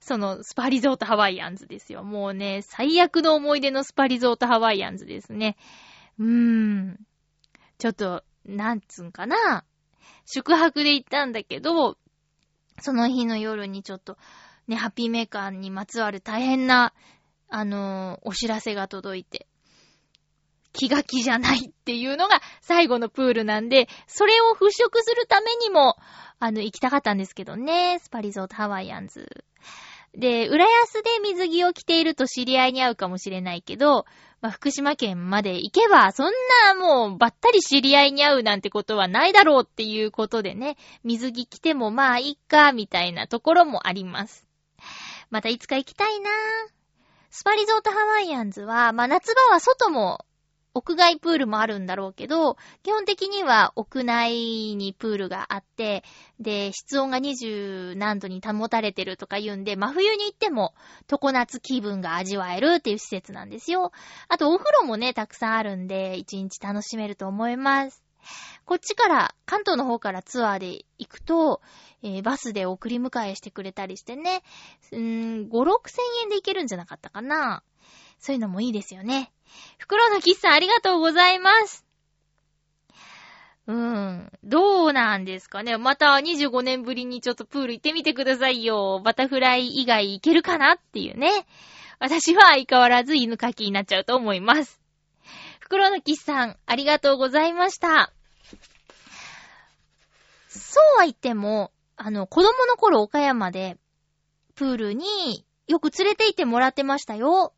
[0.00, 2.02] その、スパリゾートハワイアンズですよ。
[2.02, 5.56] もうね、最悪の思い出のスパリゾートハワイアンズですね。
[6.18, 7.00] うーん。
[7.78, 9.64] ちょっと、なんつうんかな。
[10.26, 11.98] 宿泊で行ったんだけど、
[12.80, 14.16] その日の夜にちょっと、
[14.68, 16.94] ね、ハッピーメーカーにまつわる大変な、
[17.48, 19.46] あのーお知らせが届いて、
[20.72, 25.96] 気が気じゃないっていうのが最後のプールなんで、それを払拭するためにも、
[26.38, 29.44] あの、行きたかったんですけどね、スパリゾートハワイアンズ。
[30.14, 34.06] で、浦安で水着を着ていると知り合いに会うかもしれないけど、
[34.40, 36.32] まあ、福島県まで行けば、そん
[36.66, 44.46] なもうばったり知り合いに会うなんてことはないだろうっていうことでね、水着着てもまあいいか、みたいなところもあります。
[45.30, 46.32] またいつか行きたいなぁ
[47.30, 50.24] スパリゾートハワイアンズは、まあ夏場は外も
[50.74, 56.04] 屋外プールもあるんだろうけど、基本的には屋内にプールがあって、
[56.38, 60.74] で、室温が20何度に保たれてるとか言うんで、真冬に行っても
[61.08, 63.92] 常夏気分が味わえるっていう施設なんですよ。
[64.28, 68.02] あとお風呂もね、たくさんあるんで、一日楽しめると思います。
[68.64, 71.60] こっちから、関東の方からツアーで行くと、
[72.02, 74.42] えーバスで送り迎えしてくれたりしてね、
[74.92, 77.62] うーん、5、6千円で行けるんじゃなかったかな。
[78.20, 79.32] そういうのもいいですよね。
[79.78, 81.84] 袋のキッさんありがとうございます。
[83.66, 85.76] うーん、どうなんですかね。
[85.78, 89.00] また25年ぶりにちょっとプール行ってみてくださいよ。
[89.04, 91.30] バタフライ以外行けるかなっていうね。
[91.98, 94.80] 私は相変わらず犬かきになっちゃうと思います。
[95.60, 98.12] 袋のキッさん、ありがとうございました。
[100.48, 103.78] そうは言っても、あの、子供の頃岡山で、
[104.56, 107.54] プールによく連れて行ってもらってましたよ。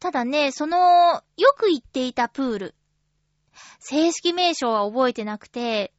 [0.00, 2.74] ただね、その、よく行っていたプール。
[3.78, 5.92] 正式名称は覚えてなくて、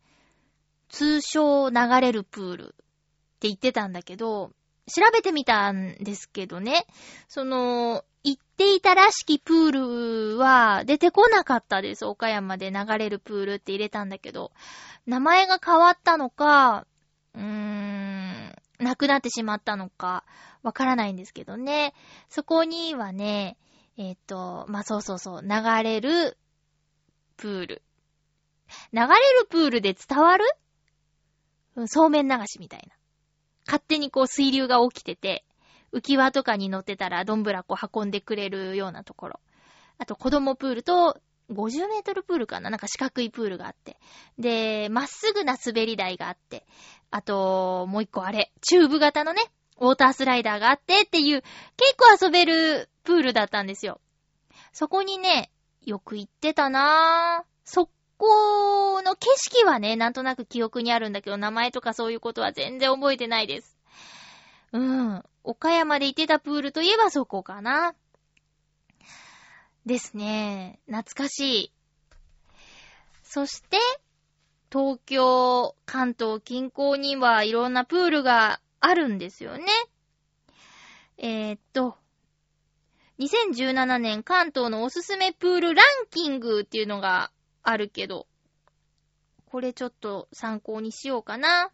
[0.90, 2.68] 通称流れるプールっ
[3.40, 4.52] て言ってたんだけど、
[4.88, 6.88] 調べてみたんですけどね、
[7.28, 12.06] その、行っていたらしきプールは出てこなかったです。
[12.06, 14.52] 岡山で流れるプールって入れたんだけど、
[15.06, 16.88] 名前が変わったのか、
[17.36, 20.24] うーん、なくなってしまったのか、
[20.64, 21.94] わからないんですけどね。
[22.30, 23.58] そこにはね、
[23.98, 25.50] えっ、と、まあ、そうそうそう、流
[25.84, 26.38] れる
[27.38, 27.82] プール。
[28.94, 30.46] 流れるプールで伝わる？
[31.88, 32.96] そうめん流しみたいな。
[33.66, 35.46] 勝手にこう水流が起きてて、
[35.94, 39.40] 浮き輪とかに乗ってたらどんぶらこ運んでくれるようなところ。
[39.98, 42.70] あと子供プールと50メートルプールかな？
[42.70, 43.98] なんか四角いプールがあって。
[44.40, 46.66] で、まっすぐな滑り台があって。
[47.10, 49.42] あと、もう一個あれ、チューブ型のね、
[49.80, 51.42] ウォータースライダーがあってっていう、
[51.76, 54.00] 結構遊べるプールだったんですよ。
[54.74, 55.52] そこにね、
[55.86, 57.46] よく行ってたなぁ。
[57.66, 63.78] そこの景色はね、なんとなく記憶にあるんだけど、名前とかそういうことは全然覚えてないです。
[64.74, 65.24] うん。
[65.44, 67.96] 岡山で行ってたプールといえばそこかな。
[69.86, 70.80] ですね。
[70.86, 71.72] 懐かしい。
[73.24, 73.80] そして、
[74.72, 79.66] 東京、関東近郊にはいろんなプールがあるんですよね。
[81.18, 81.98] えー、っと、
[83.22, 87.32] 2017年関東のおすすめプールランキングっていうのが
[87.62, 88.26] あるけど、
[89.46, 91.70] これちょっと参考にしようかな。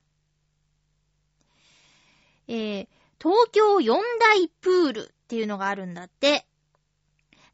[2.50, 2.88] えー、
[3.22, 6.46] 東京四大プールっていうのがあるんだって。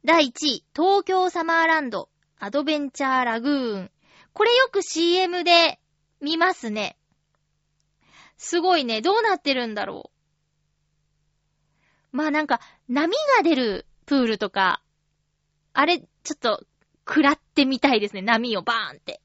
[0.03, 3.91] 第1位、東京サマーランド、アドベンチャーラグーン。
[4.33, 5.79] これよく CM で
[6.19, 6.97] 見ますね。
[8.37, 9.01] すごいね。
[9.01, 10.12] どうなってるんだろう。
[12.13, 14.81] まあなんか、波が出るプールとか、
[15.73, 16.63] あれ、ちょっと、
[17.05, 18.21] 食らってみたいですね。
[18.21, 19.19] 波をバーンって。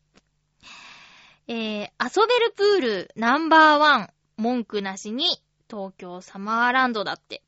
[1.46, 1.60] えー、
[2.00, 5.26] 遊べるプールナンバーワン、文句なしに、
[5.70, 7.42] 東京サマーランドだって。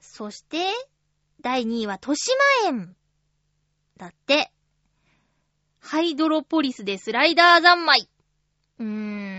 [0.00, 0.58] そして、
[1.40, 2.94] 第2位は豊島園。
[3.96, 4.52] だって。
[5.80, 8.10] ハイドロポリスでスライダー三昧。
[8.78, 9.29] うーん。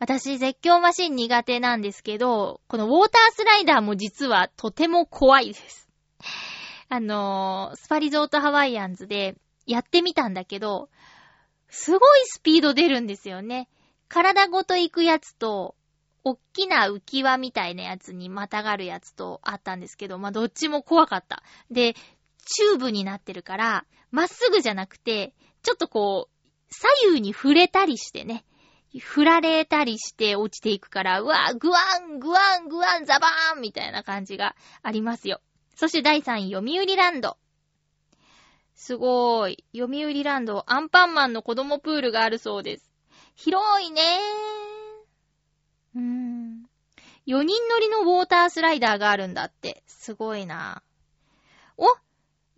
[0.00, 5.90] 私、絶叫マシン苦手なんですけど、このウォータースライダーも実はとても怖いです。
[6.88, 9.36] あのー、スパリゾートハワイアンズで
[9.66, 10.88] やってみたんだけど、
[11.68, 13.68] すごいスピード出るんですよね。
[14.08, 15.76] 体ごと行くやつと、
[16.24, 21.42] おっきな浮き輪みたいなやつにまたがるやつとあったんですけど、まあ、どっちも怖かった。
[21.70, 28.46] で、チューブになってるから、まっすぐじゃなくて、ちょっとこう、左右に触れたりしてね、
[28.98, 35.40] 振られたりして落ちていくから、うわぐわん、ぐわん、ぐわん、ザバーンみたいな感じがありますよ。
[35.76, 37.36] そして第3位、読売ランド。
[38.74, 39.64] すごーい。
[39.76, 42.90] 読売ランド、アンパンマンの子供プールがあるそうです。
[43.36, 45.98] 広いねー。
[45.98, 46.66] うーん。
[47.26, 49.82] 4人乗りのウォータースライダーがあるんだって。
[49.86, 50.82] すごいな。
[51.76, 51.86] お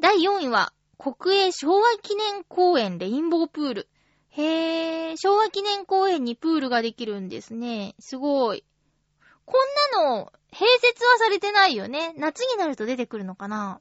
[0.00, 3.88] 第4位は、国営昭和記念公園レインボープール。
[4.34, 7.94] へー、昭和記念公園にプールができるんですね。
[7.98, 8.64] すごい。
[9.44, 12.14] こんなの、併設はされてないよね。
[12.16, 13.80] 夏になると出てくるのかな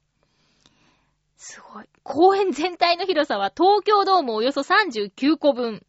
[1.37, 1.85] すごい。
[2.03, 5.85] 公園全体の広さは東京ドームおよそ39個分。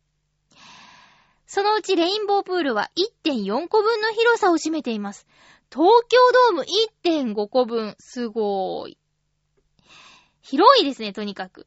[1.46, 2.90] そのうちレインボープールは
[3.24, 5.26] 1.4個分の広さを占めています。
[5.70, 6.18] 東京
[6.54, 6.64] ドー
[7.24, 7.96] ム1.5個分。
[7.98, 8.96] すごい。
[10.40, 11.66] 広いですね、とにかく。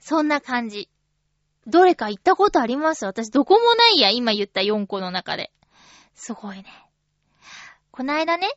[0.00, 0.88] そんな感じ。
[1.66, 3.04] どれか行ったことあります？
[3.04, 5.52] 私どこもないや、今言った4個の中で。
[6.14, 6.66] すごいね。
[7.90, 8.48] こないだね、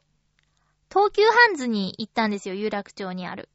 [0.89, 3.49] 東急ハンズに行ったんですよ、有楽町にある。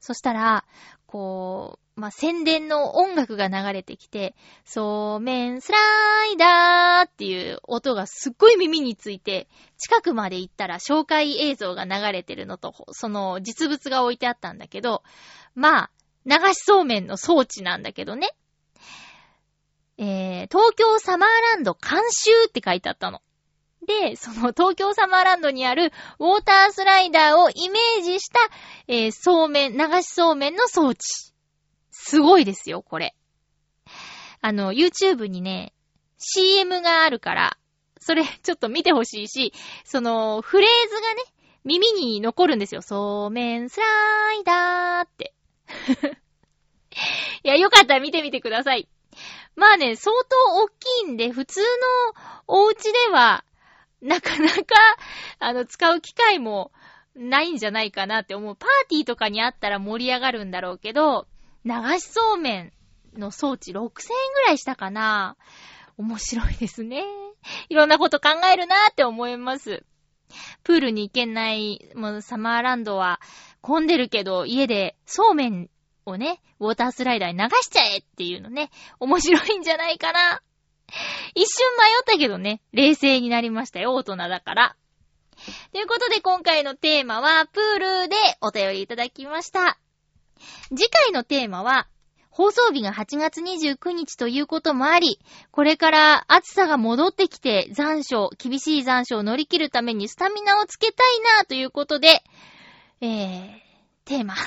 [0.00, 0.64] そしたら、
[1.06, 4.34] こう、まあ、宣伝の音楽が流れてきて、
[4.64, 5.78] そうめんスラ
[6.32, 15.02] イダーっていう音がすっごい耳について、近くまで行ったら紹介映像が流れてるのと、その実物が置いてあったんだけど、
[15.54, 15.90] まあ、
[16.24, 18.34] 流しそうめんの装置なんだけどね。
[20.02, 23.20] えー、東京サマーランド監修って書いてあったの。
[23.86, 28.40] で、その 東京サマーランドにあるウォータースライダーをイメージした、
[28.88, 31.00] えー、そうめん、流しそうめんの装置。
[31.90, 33.14] すごいですよ、これ。
[34.40, 35.74] あの、YouTube にね、
[36.16, 37.58] CM があるから、
[38.00, 39.52] それ ちょっと見てほしいし、
[39.84, 41.22] その、フレーズがね、
[41.64, 42.80] 耳に残るんですよ。
[42.80, 45.34] そうめんスライダーって。
[47.44, 48.88] いや、よかったら見てみてください。
[49.56, 51.66] まあね、相当大きいんで、普通の
[52.46, 53.44] お家では、
[54.00, 54.62] なかなか、
[55.38, 56.72] あの、使う機会も
[57.14, 58.56] ないんじゃないかなって思う。
[58.56, 61.26] パーティーとかにあったら盛り上がるんだろうけど、
[61.64, 62.72] 流しそうめん
[63.14, 63.88] の装置6000円
[64.34, 65.36] ぐらいしたかな
[65.98, 67.04] 面白いですね。
[67.68, 69.84] いろんなこと考えるなーって思います。
[70.62, 73.20] プールに行けない、もうサマーランドは
[73.60, 75.68] 混んでるけど、家でそうめん
[76.06, 80.42] をね、ウォータースライダーに流しちゃえっていうのね、面白いんじゃないかな。
[81.34, 84.76] 一瞬迷ったけどね、冷静になりましたよ、大人だから。
[85.72, 89.78] ということで今回のテーマは、プールでお便りいただきました。
[90.68, 91.88] 次回のテーマは、
[92.30, 102.22] 放送日が8月29日ということもあり、これから暑さが戻ってきて残暑、厳しい残暑を乗り切るためにスタミナをつけたいなということで、
[103.00, 103.50] えー、
[104.04, 104.42] テーマ、好き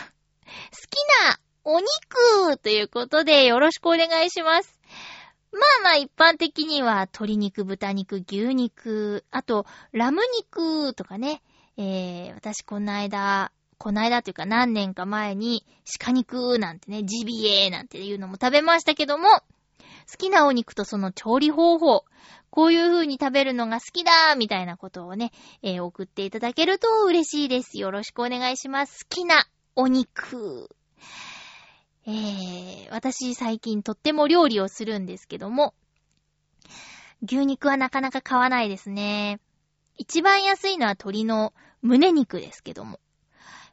[1.28, 4.80] なお肉ということでよろしくお願いします。
[5.54, 11.42] まあまあ一般的には鶏肉、豚肉、牛肉、あとラム肉とかね、
[11.78, 15.66] えー、私この間、この間というか何年か前に
[16.00, 22.04] 鹿肉なんてね、ジビエなんていうのも食べましたけども、好きなお肉とその調理方法、
[22.50, 27.80] こういう風に食べるのが好きだみたいなことをね、えー、送っていただけると嬉しいです。
[27.80, 29.06] よろしくお願いします。
[29.06, 29.46] 好きな
[29.76, 30.70] お肉。
[32.06, 35.74] えー、私最近とっても料理をするんですけども、
[37.24, 39.40] 牛肉はなかなか買わないですね。
[39.96, 43.00] 一番安いのは鶏の胸肉ですけども。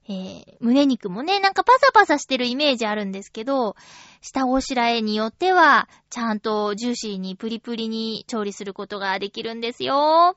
[0.08, 3.76] えー、胸肉もね、なんかパサパサしてるイメージあるんですけど、
[4.20, 10.36] 下ごしらえによっては、ちゃんとジューシーにプリプリに調理することができるんですよ。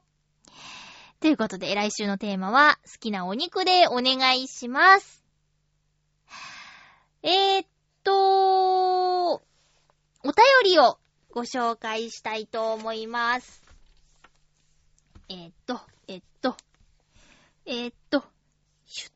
[1.21, 5.23] ということで、来週のテーマは、好きなお肉でお願いします。
[7.23, 7.65] えー、
[8.03, 9.41] と、お
[10.23, 10.33] 便
[10.65, 10.99] りを
[11.31, 13.63] ご紹介したいと思います。
[15.29, 16.55] えー、っと、えー、っと、
[17.65, 18.23] えー、っと、
[18.85, 19.13] シュッ。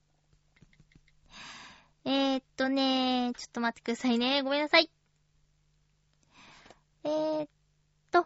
[2.10, 4.42] え、っとねちょっと待ってくださいね。
[4.42, 4.90] ごめんなさい。
[7.04, 7.48] えー、っ
[8.12, 8.26] と、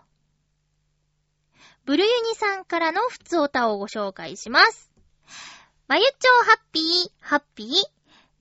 [1.86, 4.91] ブルユニさんからのふつおたをご紹介します。
[5.88, 6.10] まゆちょ
[6.43, 7.69] うハッピー、ハッピー。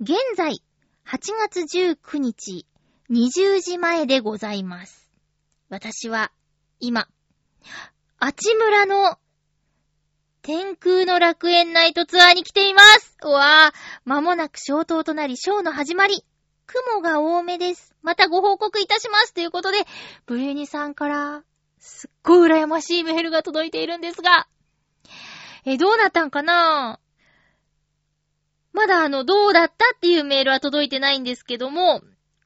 [0.00, 0.62] 現在、
[1.12, 2.66] 8月19日、
[3.10, 5.10] 20時前でございます。
[5.68, 6.30] 私は、
[6.78, 7.08] 今、
[8.20, 9.18] あちむらの
[10.42, 13.16] 天空の楽園ナイトツアーに来ています。
[13.24, 16.24] うわぁ、間もなく消灯となり、ショーの始まり。
[16.66, 17.96] 雲が多めです。
[18.02, 19.34] またご報告いたします。
[19.34, 19.78] ということで、
[20.26, 21.42] ブリュニさんから、
[21.80, 24.46] すっごい羨ましいメールが届いているんですが、
[25.64, 27.00] え、どうなったんかな？
[27.04, 27.09] ぁ
[28.72, 32.02] まだあの、どうだったっていうメールは届いてないんですけども、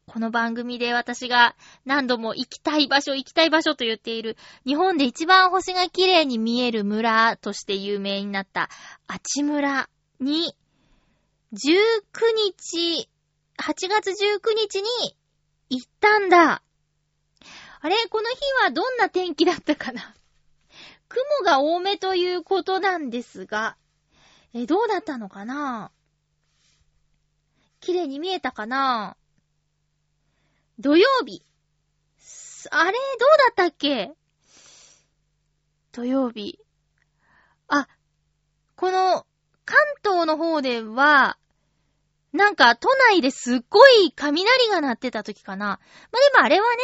[0.07, 8.69] この番組で私が何度も行きたい場所、行きたい場所と言っている、日本で一番星が綺麗に見える村として有名になった、
[9.07, 9.89] あち村
[10.21, 10.55] に、
[11.53, 11.59] 19
[12.59, 13.09] 日、
[13.59, 15.17] 8月19日に
[15.71, 16.63] 行ったんだ。
[17.81, 17.97] あれ？
[18.09, 20.15] この日はどんな天気だったかな？
[21.09, 23.77] 雲が多めということなんですが、
[24.55, 25.93] え、どうだったのかな？
[27.85, 29.15] 綺麗に見えたかな？
[30.79, 31.45] 土曜日。
[32.71, 32.93] あれ？
[32.93, 34.15] どうだったっけ？
[35.93, 36.59] 土曜日。
[37.69, 37.87] あ、
[38.75, 39.27] この、
[39.67, 41.37] 関東の方では、
[42.33, 45.67] なんか都内ですっごい雷が鳴ってた時かな。
[45.67, 45.77] まあ、
[46.33, 46.83] でもあれはね、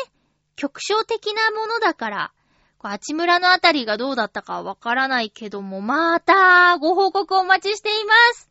[0.54, 2.32] 局所的なものだから、
[2.76, 8.50] こうあちむらのあたりがどうだったかわからないけども、また、ご報告お待ちしています。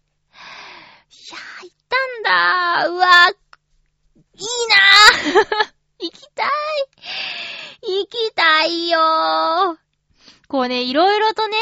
[1.09, 2.87] いやー、ったんだ。
[2.89, 4.45] うわ、いい
[5.35, 5.41] な。
[5.41, 6.49] ぁ 行きたい。
[7.81, 8.99] 行きたいよ。
[8.99, 9.77] ー
[10.47, 11.57] こうね、いろいろとね、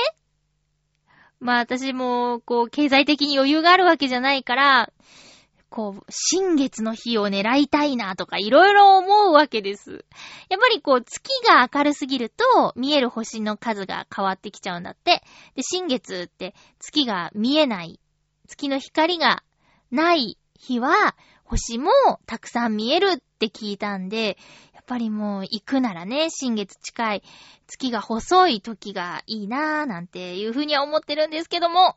[1.39, 4.93] まあ私も、こう、経済的に余裕があるわけじゃないから、
[5.69, 10.05] こう、新月の日を狙いたいなとかいろいろ思うわけです。
[10.49, 15.23] やっぱりこう、月が明るすぎると、見える星の数が変わってきちゃうんだって。
[15.55, 17.99] で、新月って月が見えない、
[18.47, 19.43] 月の光が
[19.91, 21.91] ない日は、星も
[22.25, 24.37] たくさん見えるって聞いたんで、
[24.73, 27.23] やっぱりもう行くならね、新月近い、
[27.67, 31.95] 月が細い時がいいなぁなんていうふうには思ってるんですけども、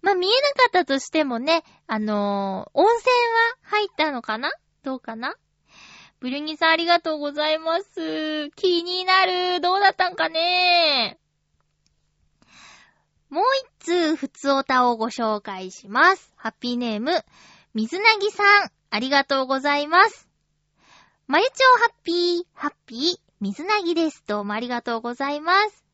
[0.00, 4.52] まあ、見えなかったとしてもね、あのー温泉は入ったのかな？
[4.82, 5.34] どうかな？
[6.20, 8.50] ブルギさんありがとうございます。
[8.50, 9.60] 気になる。
[9.60, 11.18] どうだったんかね？
[13.30, 13.44] もう
[13.80, 16.32] 一通、ふつおたをご紹介します。
[16.36, 17.24] ハッピーネーム、
[17.74, 20.28] 水なぎさん、ありがとうございます。
[21.26, 23.00] まゆちょうハッピー、ハッピー、
[23.40, 24.24] 水なぎです。
[24.26, 25.84] どうもありがとうございます。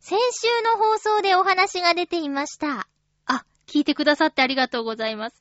[0.00, 2.88] 先週の放送でお話が出ていました。
[3.26, 5.36] あ、聞いてくださってありがとうございます。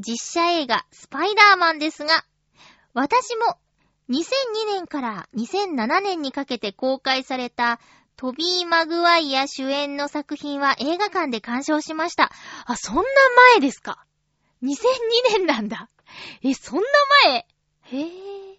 [0.00, 2.24] 実写映画、スパイダーマンですが、
[2.94, 3.58] 私も
[4.10, 4.24] 2002
[4.66, 7.78] 年から2007年にかけて公開された
[8.16, 12.30] トビー・マグワイア主演の作品は映画館で鑑賞しました。
[12.64, 13.02] あ、そんな
[13.54, 14.06] 前ですか
[14.62, 14.76] ?2002
[15.30, 15.88] 年なんだ。
[16.42, 16.84] え、そんな
[17.24, 17.36] 前？
[17.36, 18.58] へぇ。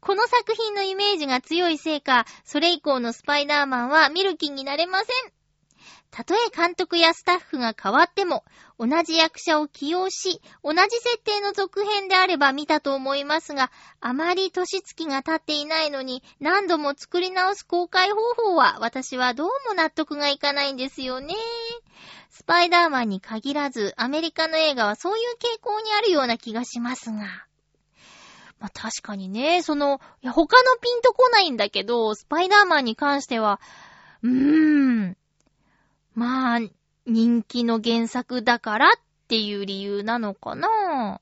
[0.00, 5.32] この作品のイメージが強いせいか、それ以降のスパイダーマンは見る気になれません。
[6.12, 8.44] たとえ監督やスタッフが変わっても、
[8.78, 18.16] 同じ役者を起用し、同じ設定の続編であれば見たと思いますが、あまり年月が経っていないのに、何度も作り直す公開方
[18.50, 21.34] 法は、私はどうも納得がいかないんですよね。
[22.28, 27.22] スパイダーマンに限らず、アメリカの映画はそういう傾向にあるような気がしますが。
[28.60, 33.62] まあ、確かにね、その、他のピンとこないんだけど、スパイダーマンに関しては、
[34.22, 35.16] うーん。
[36.14, 36.60] まあ、
[37.06, 38.90] 人気の原作だからっ
[39.28, 41.20] ていう理由なのかな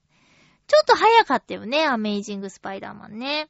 [0.66, 3.48] ちょっと早かったよね、アメイジングスパイダーマンね。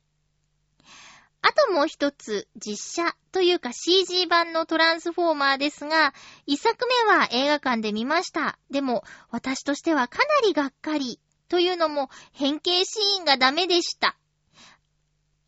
[1.43, 6.13] あともう一つ、実写というか CG 版のトランスフォーマーですが、
[6.47, 8.59] 一作目は映画館で見ました。
[8.71, 11.21] でも、私としてはかなりがっかり。
[11.49, 14.17] というのも、変形シーンがダメでした。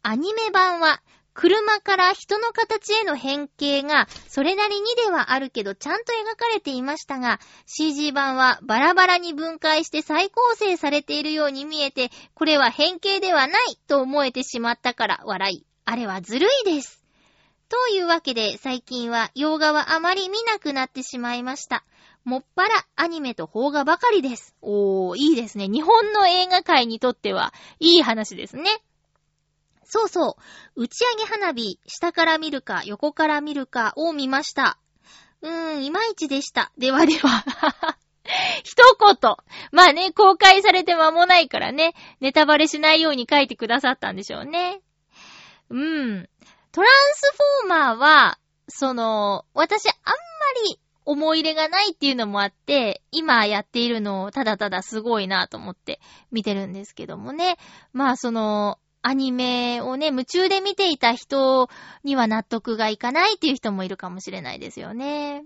[0.03, 1.01] アニメ版は、
[1.35, 15.67] 車から人の形への変形が、それなりにではあるけど、ちゃんと描かれていましたが、CG 版はバラバラに分解して再構成されているように見えて、これは変形ではないと思えてしまったから笑い。
[15.85, 17.03] あれはずるいです。
[17.69, 21.85] というわけで、最近は洋画はあまり見なくなってしまいました。
[22.25, 24.55] もっぱらアニメと邦画ばかりです。
[24.61, 25.69] おー、いいですね。
[25.69, 28.83] 日本の映画界にとっては、いい話ですね。
[29.93, 30.39] そうそ
[30.75, 30.85] う。
[30.85, 34.79] 打ち上げ花火、下から見るか、横から見るかを見ました。
[35.43, 36.73] うーん、いまいちでした。
[36.79, 37.45] ではでは。
[38.65, 39.37] 一言。
[39.71, 44.81] まあね、公開されて間もないからね、ネタバレしないように書いてくださったんでしょうね。
[45.69, 46.27] うん。
[46.71, 47.31] トランス
[47.63, 48.39] フォーマーは、
[48.69, 50.15] その、私あんま
[50.71, 57.59] り思い入れがないっていうのもあって、今やっているのをただただすごいなと思って見てるんですけどもね。
[57.93, 61.69] まあその、アニメをね、夢中で見ていた人
[62.05, 65.45] には納得がいかないっていう人もいるかもしれないですよね。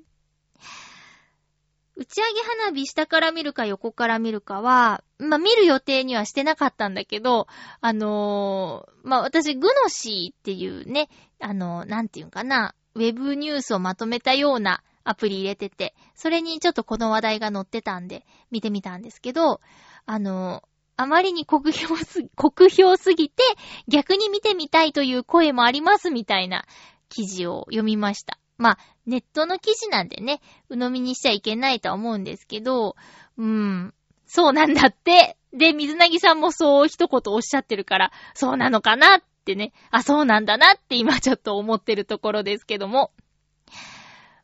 [1.96, 7.46] 打ち上げ花火下から見るか横から見るかは、まあ、見る予定にはしてなかったんだけど、
[7.80, 11.08] あのーまあ、私、グノシーっていうね、
[11.40, 19.62] あのーなんていうんかな、ウェブニュースをまとめたようなアプリ入れてて、それにちょっとこの話題が載ってたんで、見てみたんですけど、
[20.04, 23.42] あのーあまりに酷評すぎ、酷評すぎて、
[23.88, 26.64] 逆に見てみたいという声もありますみたいな
[27.08, 28.38] 記事を読みました。
[28.58, 30.40] まあ、ネットの記事なんでね、
[30.70, 32.96] 鵜呑みにしちゃいけないとは思うんですけど、
[33.36, 33.94] うーん、
[34.26, 35.36] そうなんだって。
[35.52, 43.12] で、水なぎさんもそう一言おっしゃってるから、そうなのかなってね、あ、そうなんだなって今ちょっと思ってるところですけども。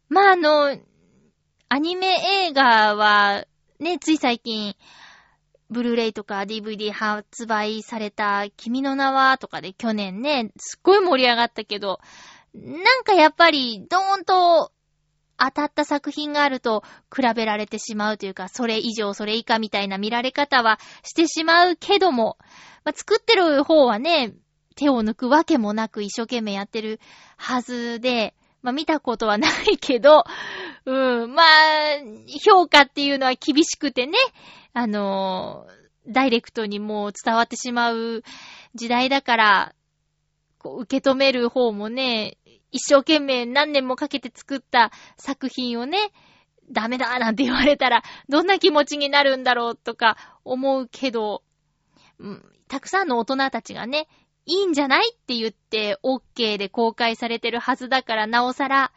[0.08, 0.78] まあ、あの、
[1.68, 3.46] アニメ映画は、
[3.80, 4.74] ね、つい最近、
[5.72, 12.00] ブルーレイとか DVD 発売された君の名はとかで去年ね、すっごい盛り上がったけど、
[12.54, 14.72] なんかやっぱりドーンと
[15.38, 22.36] 当たった作品があると比べられてしまうというか、それ以上それ以下みたいな見られ方はしてしまうけども、
[22.84, 24.34] まあ、作ってる方はね、
[24.76, 27.00] 手を抜くわけもなく一生懸命やってる
[27.36, 30.24] はずで、まあ見たことはないけど、
[30.84, 31.46] うん、まあ、
[32.44, 34.16] 評価っていうのは厳しくてね、
[34.74, 35.66] あの
[36.06, 38.22] ダイレクトにもう伝わってしまう
[38.74, 39.74] 時代だから、
[40.58, 42.38] こう受け止める方もね、
[42.70, 45.98] 一生懸命何年もかけて作った作品をね、
[46.70, 51.42] ダメだなんて言われたら、どんな気持ちになるんだろうとか思うけど、
[52.18, 54.08] うんたくさんの大人たちがね、
[54.46, 58.92] いいんじゃないって言って OK で公開されてるはずだから、なおさら、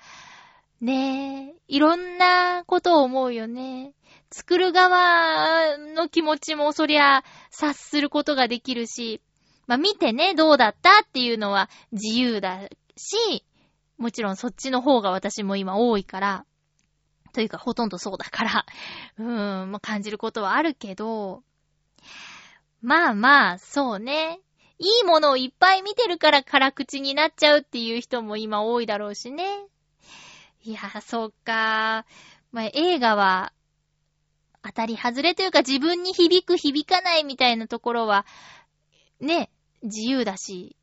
[0.80, 3.94] ねえ、いろんなことを思うよね。
[4.36, 9.22] 作る側の気持ちもそりゃ察することができるし、
[9.66, 12.68] まあ見てね、どうだったっていうのは自由だ
[12.98, 13.46] し、
[13.98, 16.46] もちろんそっちの方が私も今多いから、
[17.32, 18.66] というかほとんどそうだから、
[19.20, 21.42] うーん、まあ感じることはあるけど、
[22.82, 24.42] まあまあ、そうね。
[24.80, 29.46] いいものをいっぱい見てるから辛口になっちゃうっていう人も今多いだろうしね。
[30.66, 32.06] いや、そうか。
[32.52, 33.54] まあ、映画は、
[34.66, 38.26] 当たり外れというか自分に響く響かないみたいなところは、
[39.20, 39.52] ね、
[39.84, 40.76] 自由だし、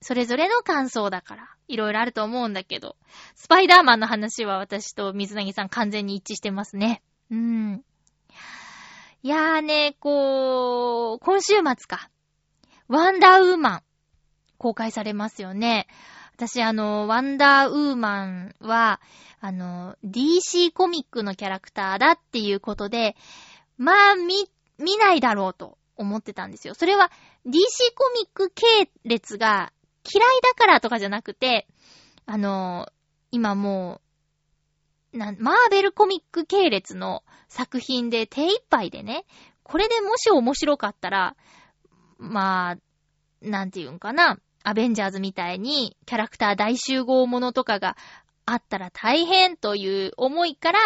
[0.00, 2.96] それぞれの感想だから、いろいろあると思うんだけど、
[3.34, 7.02] スパイダーマンの話は私と水なぎさん完全に一致してますね。
[7.30, 7.84] うん。
[9.22, 12.10] いやーね、こう、今週末か。
[12.86, 13.82] ワンダーウーマン、
[14.56, 15.86] 公開されますよね。
[16.38, 19.00] 私、あの、ワンダーウーマンは、
[19.40, 23.16] あの、DC コミックのキャラクターだっていうことで、
[23.76, 26.74] まあ、見、見ないだろうと思ってたんですよ。
[26.74, 27.10] それは
[27.44, 29.72] DC コミック系列が
[30.04, 31.66] 嫌いだからとかじゃなくて、
[32.24, 32.88] あの、
[33.32, 34.00] 今も
[35.12, 39.24] う、な、マーベルコミック系列の作品で手一杯でね、
[39.64, 41.34] これでもし面白かったら、
[42.16, 42.78] まあ、
[43.42, 47.96] なんていうんかな、アベンジャーズみたいにキャラクター大集合ものとかが
[48.44, 50.78] あったら大変という思いから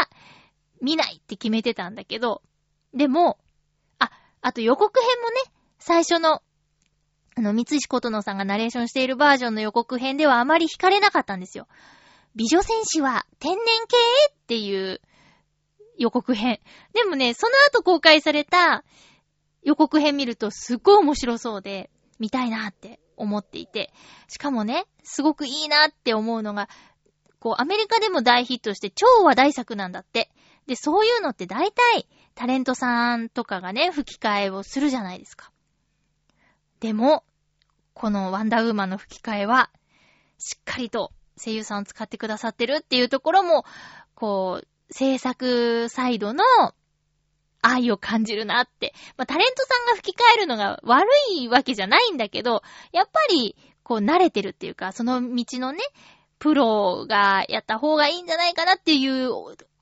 [0.81, 2.43] 見ないって決めてたんだけど、
[2.93, 3.39] でも、
[3.99, 4.11] あ、
[4.41, 5.37] あと予告編もね、
[5.79, 6.43] 最初の、
[7.37, 11.67] あの、三石琴乃さんがナレーションしているバージョンの予告編ではあまり惹かれなかったんですよ。
[12.35, 13.97] 美女戦士は天然系
[14.33, 15.01] っていう
[15.99, 16.61] 予告編。
[16.93, 18.85] でもね、その後公開された
[19.63, 23.93] 予告編見るとすっごい面白そうで、見たいなって思っていて。
[24.29, 26.69] しかもね、すごくいいなって思うのが、
[27.39, 30.31] こう、アメリカでも大ヒットして超話題作なんだって。
[30.67, 35.51] で、そういうのって大体、タレントさんとかがね、吹き替えをするじゃないですか。
[36.81, 37.25] でも、
[37.95, 39.71] このワンダーウーマンの吹き替えは、
[40.39, 41.13] しっかりと
[41.43, 43.65] 声優さんを使ってくださってるっていうところも、
[44.15, 46.45] こう、制作サイドの
[47.63, 48.93] 愛を感じるなって。
[49.17, 55.79] まあ、タレントさんが吹き替えるのが悪いわけじゃないんだけど、やっぱり、こう、慣れてるっていうか、その道のね、
[56.39, 59.31] プロがやった方がいいんじゃないかなっていう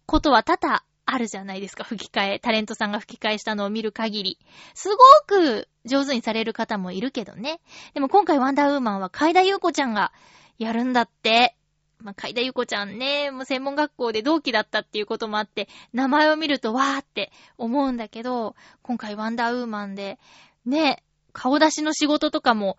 [0.06, 2.38] ことは多々あるじゃないですか、吹き替え。
[2.38, 4.38] タレントさんが吹き替えしたのを見る限り。
[4.74, 7.60] すごく上手にされる方もいるけどね。
[7.94, 10.12] でも今回ワンダーウーマンは海田優子ちゃんが
[10.58, 11.56] やるんだって。
[12.00, 20.18] まあ、海田優子ちゃんね、もう専門学校で同期だったっていうこともあって、名前を見るとわーって思うんだけど、今回ワンダーウーマンで、
[20.64, 22.78] ね、顔出しの仕事とかも、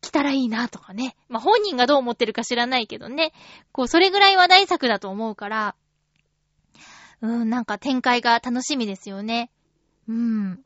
[0.00, 1.14] 来たらいいなとかね。
[1.28, 3.32] まあ、本人がどう思ってるか知らないけどね。
[3.70, 5.76] こう、それぐらい話題作だと思うから、
[7.20, 9.50] うん、なんか展開が楽しみですよね。
[10.08, 10.64] うん。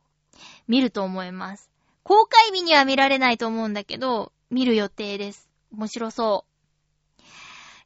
[0.67, 1.69] 見ると思います。
[2.03, 5.49] 公開日には見られないと思うんだけど、見る予定です。
[5.71, 6.46] 面白そう。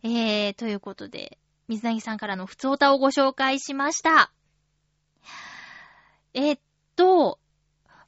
[0.04, 1.38] えー、ということで、
[1.68, 4.32] 水なぎさんからの普通歌をご紹介しました。
[6.34, 6.60] えっ
[6.96, 7.40] と、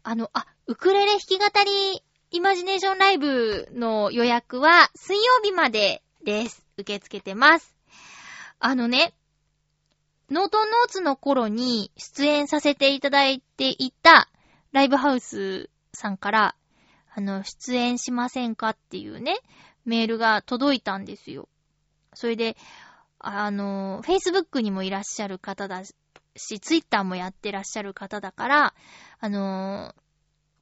[0.02, 6.66] あの、あ、ウクレレ弾き語りイマジネーションライブの予約は水曜日までです。
[6.78, 7.76] 受け付けてます。
[8.60, 9.14] あのね、
[10.32, 14.30] ノートンノーツの頃に出演させていただいていた
[14.72, 16.56] ライブハウスさんから、
[17.14, 19.38] あの、出演しませんかっていうね、
[19.86, 21.48] メールが届いたんですよ。
[22.16, 22.58] それで、
[23.20, 28.74] あの、Facebook にもいらっしゃる方だし、Twitter もやってらっしゃる方だから、
[29.20, 29.96] あの、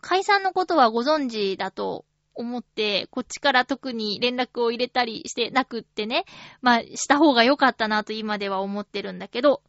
[0.01, 6.25] 解散のことはご存知だと思って、こっちから特に連絡を入れたりしてなくってね、
[6.61, 9.61] まあ、した方が良かったなと今では思ってるんだけど、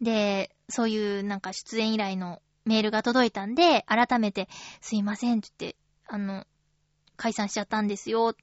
[0.00, 4.48] で、そういうなんか出演依頼のメールが届いたんで、改めて、
[4.80, 5.76] すいませんって言って、
[6.06, 6.46] あの、
[7.16, 8.34] 解散しちゃったんですよ。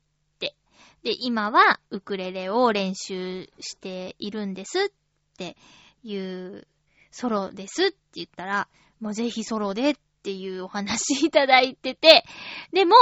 [1.07, 4.89] で、今はウクレレを練習しているんですっ
[5.37, 5.55] て
[6.03, 6.67] いう、
[7.11, 8.67] ソロですって言ったら、
[8.99, 12.25] もうぜひソロでっていうお話いただいてて、
[12.73, 12.95] でも、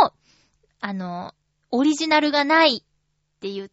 [0.82, 1.34] あの、
[1.72, 3.70] オリジナルがないって言っ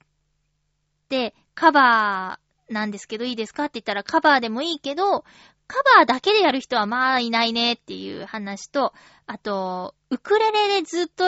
[1.11, 5.25] て、カバーなんですけどいいですかって言ったらカバーでもいいけど、
[5.67, 8.95] カバーだけでやる人はまあいないねっていう話と、
[9.27, 11.27] あと、ウクレレでずっと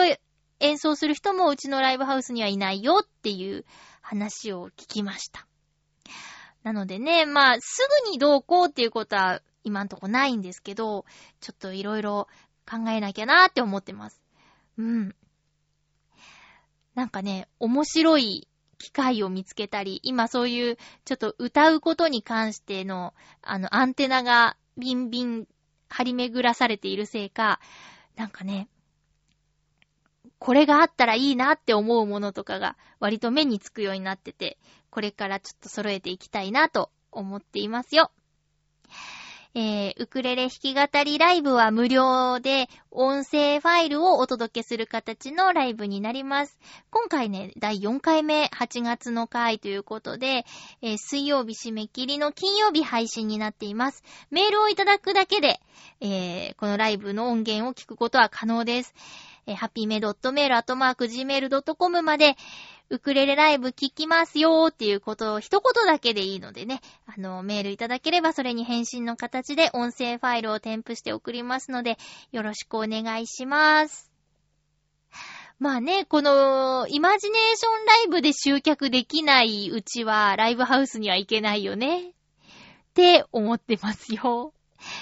[0.59, 3.65] 演奏する人もうちのライブハウスにはいないよっていう
[4.01, 5.47] 話を聞きました。
[6.63, 11.05] なのでね、まあ、すぐにどうこうっていうことは今んとこないんですけど、
[11.39, 12.27] ちょっといろいろ
[12.69, 14.21] 考えなきゃなーって思ってます。
[14.77, 15.15] うん。
[16.95, 18.47] なんかね、面白い
[18.77, 25.47] 機会を見つけたり、今そういうちょっと歌うことに関しての、あの、アンテナがビンビン
[25.89, 27.59] 張り巡らされているせいか、
[28.15, 28.69] なんかね、
[30.45, 34.59] これがあったらいいなって思うものとかが割と目につくようになってて、
[34.91, 38.11] これからちょっと揃えていきたいなと思っていますよ。
[39.55, 46.59] えー、ウクレレ弾き語りライブは無料で音声ファイルをお届けする形のライブになります。
[46.91, 50.45] 今回ね、第4回目、8月の回ということで、
[50.83, 54.03] えー、水曜日締め切りの金曜日配信になっています。
[54.29, 55.59] メールをいただくだけで、
[56.01, 58.93] えー、このライブの音源を聞くことは可能です。
[59.47, 62.35] えー、ハッピーメドットメールアットマーク gmail.com まで、
[62.89, 71.97] ウクレレライブ聞きますよーっていうことを一言だけでいいのでね、あの、メールいただければそれに返信の形で音声ファイルを添付して送りますので、
[72.31, 74.11] よろしくお願いします。
[75.57, 82.09] まあね、この、イマジネーションライブで集客できないうちは、ライブハウスには行けないよね。
[82.09, 82.13] っ
[82.93, 84.53] て思ってますよ。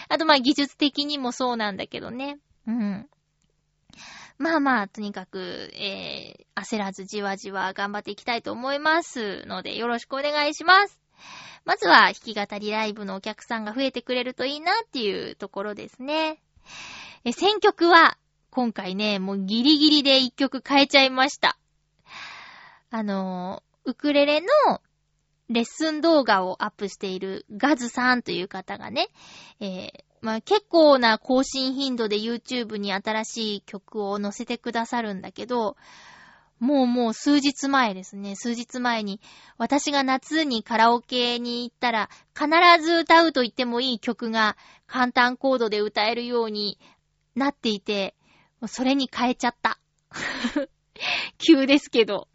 [0.09, 2.37] あとまあ技術的にもそうなんだけどね。
[2.67, 3.09] うん。
[4.37, 10.99] まあまあ、とにかく、えー、焦らずじわじわ頑張っていきたいと思いますので、よろしくお願いします。
[11.65, 16.41] まずは、弾き語りライブのお客さんが増えてくれるといいなっていうところですね。
[17.23, 18.17] え、選曲は、
[18.49, 21.57] 今回ね、もうギリギリで一曲変えちゃいました。
[22.89, 24.47] あの、ウクレレの
[25.53, 29.07] レッスン動画をアップしているガズさんという方がね、
[29.59, 29.89] えー、
[30.21, 35.77] まあ、結構な更新頻度で YouTube に新しい曲を載せてくださるんだけど、
[36.59, 38.35] もうもう数日前ですね。
[38.35, 39.19] 数日前に、
[39.57, 42.47] 私が夏にカラオケに行ったら、必
[42.81, 44.55] ず歌うと言ってもいい曲が
[44.87, 46.79] 簡単コードで歌えるように
[47.35, 48.15] なっていて、
[48.67, 49.77] それに変えちゃった。
[51.37, 52.27] 急ですけど。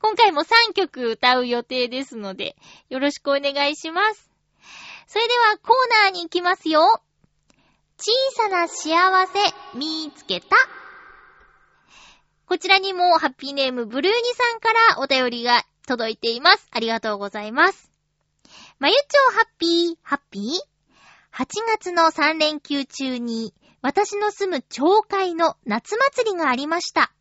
[0.00, 2.56] 今回も3曲歌う予定ですので、
[2.88, 4.30] よろしくお願いします。
[5.06, 7.02] それではコーナーに行きますよ。
[7.98, 9.38] 小さな幸せ
[9.74, 10.48] 見つけた。
[12.46, 16.68] こちらにもハッピーネームブルーニさんからお便りが届いています。
[16.70, 17.90] ありがとうございます。
[18.78, 20.42] まゆちょうハッピー、ハッピー
[21.34, 27.12] ?8 月の3連休中に私の住む町会の夏祭りがありました。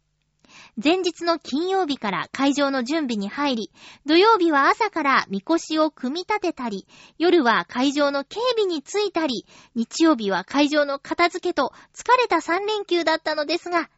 [0.78, 3.72] 前日の金曜日から会場の準備に入り、
[4.06, 6.86] 土曜日は朝からみこしを組み立てたり、
[7.18, 13.90] 夜は会場の警備についたり、日曜日は会場の片付けと疲れた3連休だったのですが、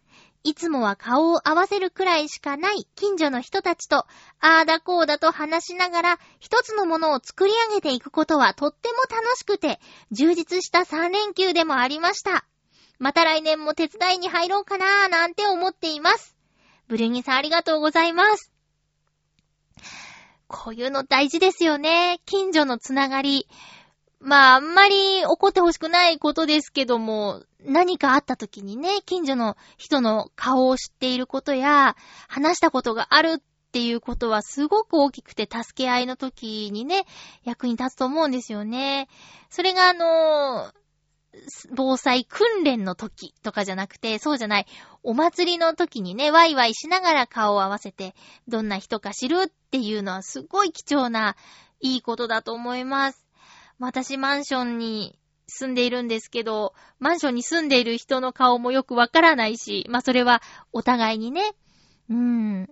[0.43, 4.05] いつもは顔を合わせるくらいしかない近所の人たちと、
[4.39, 9.79] あーだこうだと話しながら、一つのものを作り上げていくことはとっても楽しくて、
[10.11, 12.45] 充実した3連休でもありました。
[12.99, 16.36] また来年も手伝いに入ろうかなーなんて思っています。
[16.87, 18.51] ブルギさんありがとうございます。
[20.47, 22.19] こういうの大事ですよね。
[22.25, 23.47] 近所のつながり。
[24.19, 31.95] まあ、あんまり怒ってほしくないことですけども、何かあった時にね、近所の人の顔を知っていることや、
[32.27, 37.05] 話したことがあるっていうことはすごく大きくて助け合いの時にね、
[37.43, 39.07] 役に立つと思うんですよね。
[39.49, 40.71] それがあの
[41.75, 44.67] 防災訓練の時とかじゃなくて、そうじゃない、
[45.03, 48.15] お祭りの時にね、ワイワイしながら顔を合わせて、
[48.47, 51.35] どんな人か知るっていうのはすごい貴重な、
[51.79, 53.25] いいことだと思います。
[53.79, 60.41] 私マンションに住んでいるんですけど、マンションに住んでいる人の顔もよくわからないし、まあそれは
[60.73, 61.53] お互いにね、
[62.09, 62.69] うーん。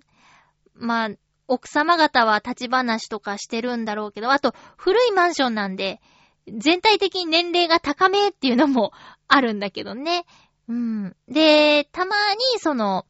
[0.73, 1.09] まあ、
[1.47, 6.01] 奥様方は立ち話とかしてるんだろうけど、あと古いマンションなんで、
[6.47, 8.91] 全体的に年齢が高めっていうのも
[9.27, 10.25] あるんだけどね。
[10.67, 11.15] うん。
[11.27, 13.05] で、たまにその、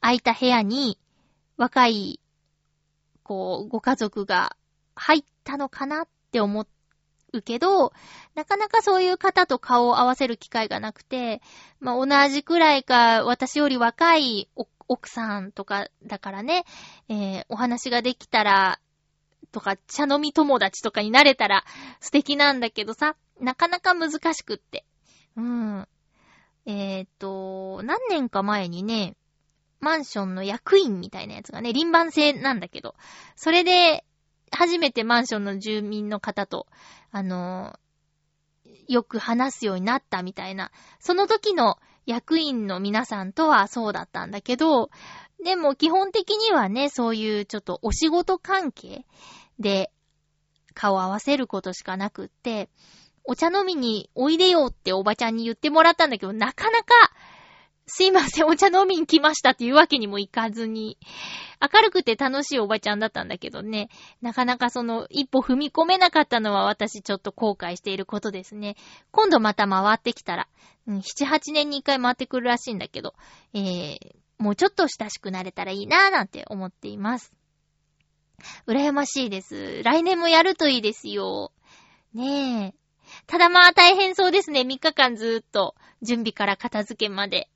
[0.00, 0.98] 空いた部屋に
[1.56, 2.20] 若い、
[3.22, 4.56] こう、ご家族が
[4.94, 6.66] 入ったのかなって思
[7.32, 7.92] うけど、
[8.34, 11.42] なかなかそういう方と顔を合わせる機会がなくて、
[11.78, 14.48] まあ、同じくらいか、私より若い
[14.88, 16.64] 奥さんとかだからね、
[17.08, 18.80] えー、お話ができたら
[19.52, 21.64] とか、茶飲み友達とかになれたら
[22.00, 24.84] 素敵なんだけどさ、なかなか難しくって。
[25.36, 25.88] うん。
[26.66, 29.16] えー、っと、何年か前にね、
[29.80, 32.94] マンションの役員みたいなやつがね、輪番制なんだけど、
[33.34, 34.04] それで、
[34.52, 36.66] 初めてマンションの住民の方と、
[37.12, 37.78] あの
[38.88, 44.90] よく話すようになったみたいな、その時の役員の皆さんとはそうだったんだけど、
[45.44, 49.06] でも基本的にはね、そういうちょっとお仕事関係
[49.60, 49.90] で
[50.74, 52.68] 顔を合わせることしかなくって、
[53.24, 56.94] お茶飲みにおいでよっておばちゃんに言ってもらったんだけど、なかなか
[57.92, 60.96] すいません、お茶飲みに来ましたっていうわけにもいかずに、
[61.60, 63.88] 明るくて楽しいおばちゃんだったんだけどね、
[64.22, 68.76] なかなかその一歩踏み込めなかったのは私ちょっと後悔していることですね。
[69.10, 70.48] 今度また回ってきたら、
[70.86, 73.14] うん、7、8年に一回回ってくるらしいんだけど、
[73.54, 73.98] えー、
[74.38, 77.32] もうちょっと親しくなれたらいいなーなんて思っています。
[78.66, 79.82] 羨ましいです。
[79.82, 81.52] 来年もやるといいですよ。
[82.14, 82.74] ねえ。
[83.26, 84.60] ただまあ大変そうですね。
[84.62, 87.48] 3日間ずーっと準備から片付けまで。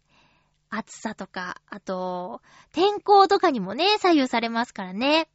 [0.76, 2.40] 暑さとか、あと、
[2.72, 5.28] 天候とかにもね、左右されますからね。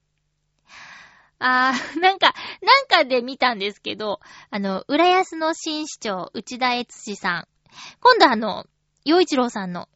[1.40, 4.20] あー、 なんか、なんかで見たんですけど、
[4.50, 7.48] あの、浦安の新市長、内田悦司さん。
[8.02, 8.66] 今度あの、
[9.06, 9.88] 洋一郎さんの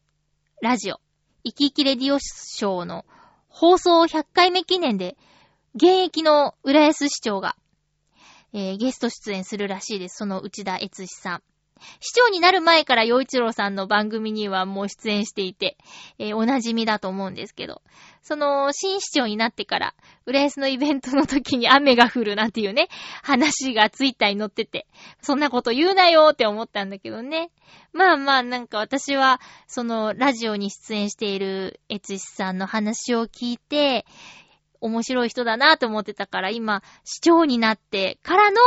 [0.62, 1.00] ラジオ、
[1.44, 3.04] 生き生きレディオショーの
[3.48, 5.18] 放送100回目記念で、
[5.76, 7.56] 現役の浦安市長が、
[8.52, 10.18] えーゲスト出演するらしいです。
[10.18, 11.42] その内田悦司さん。
[11.98, 15.76] 市長になる前から洋一郎さんの番組にはもう出演していて、
[16.20, 17.82] えーお馴染みだと思うんですけど、
[18.22, 19.94] その新市長になってから、
[20.26, 22.86] 浦安のイベントの時に雨が降るなんていうね、
[23.24, 24.86] 話がツイッターに載ってて、
[25.22, 27.50] そんなこと言うなよって思ったんだけどね。
[27.92, 34.06] まあまあなんか私は、そのラジオに出演している悦司さんの話を聞いて、
[34.84, 38.60] 面白い人だなと思ってたから、今、市長になってからの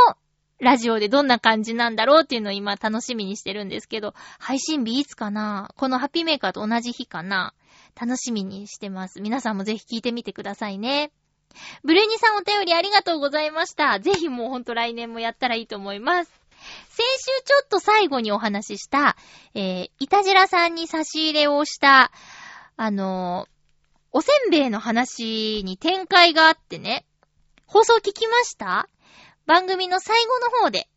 [0.59, 5.72] ラジオでどんな感じなんだろうっていうのを今楽しみにしてるんですけど、配信日いつかな？
[5.78, 7.53] このハッピーメーカーと同じ日かな？
[7.99, 9.22] 楽しみにしてます。
[9.22, 11.11] 皆さんもぜひ聞いてみてくださいね。
[11.84, 13.99] ブルーニさんお便りありがとうございました。
[13.99, 16.32] ぜひもうほんと来年もやったらいいと思います。
[16.89, 19.15] 先週ちょっと最後にお話しした、
[19.53, 22.11] えー、いたじらさんに差し入れをした、
[22.78, 23.57] あのー
[24.18, 27.05] おせんべいの話に展開があってね、
[27.68, 28.89] 放送聞きました？
[29.45, 30.89] 番組の最後の方で、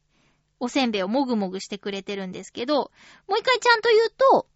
[0.58, 2.74] おせんべいをもぐもぐしてくれてるんですけど、
[3.28, 4.10] もう一回ちゃんと言う
[4.40, 4.46] と、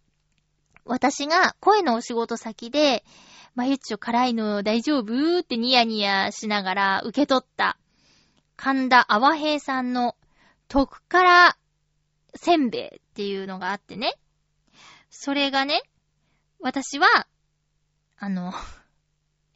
[0.83, 3.03] 私が声のお仕事先で、
[3.53, 5.41] まゆっちょ辛いの大丈夫？
[5.41, 7.77] ってニヤニヤしながら受け取った、
[8.55, 10.15] 神田あわへいさんの
[10.69, 11.55] 特辛
[12.33, 14.15] せんべいっていうのがあってね。
[15.11, 15.83] それがね、
[16.59, 17.27] 私は、
[18.17, 18.53] あの、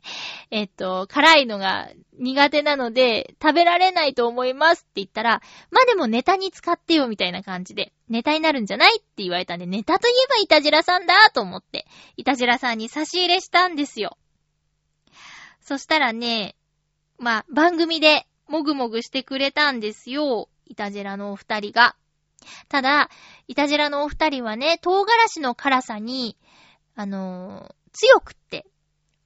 [0.52, 5.42] えっと、辛いのが苦手なので、食べられないと思いますって言ったら、
[5.72, 11.86] まあでもネタに使ってよみたいな感じで、ネタになるんじゃないって言われたんで、ネタといえばイタジラさんだと思って、
[12.18, 14.18] イタジラさんに差し入れしたんですよ。
[15.62, 16.56] そしたらね、
[17.18, 20.50] まあ番組でもぐもぐしてくれたんですよ。
[20.66, 21.96] イタジラのお二人が。
[22.70, 23.10] ただ、
[23.48, 26.38] イタジラのお二人はね、唐辛子の辛さに、
[26.96, 28.66] あのー強くって、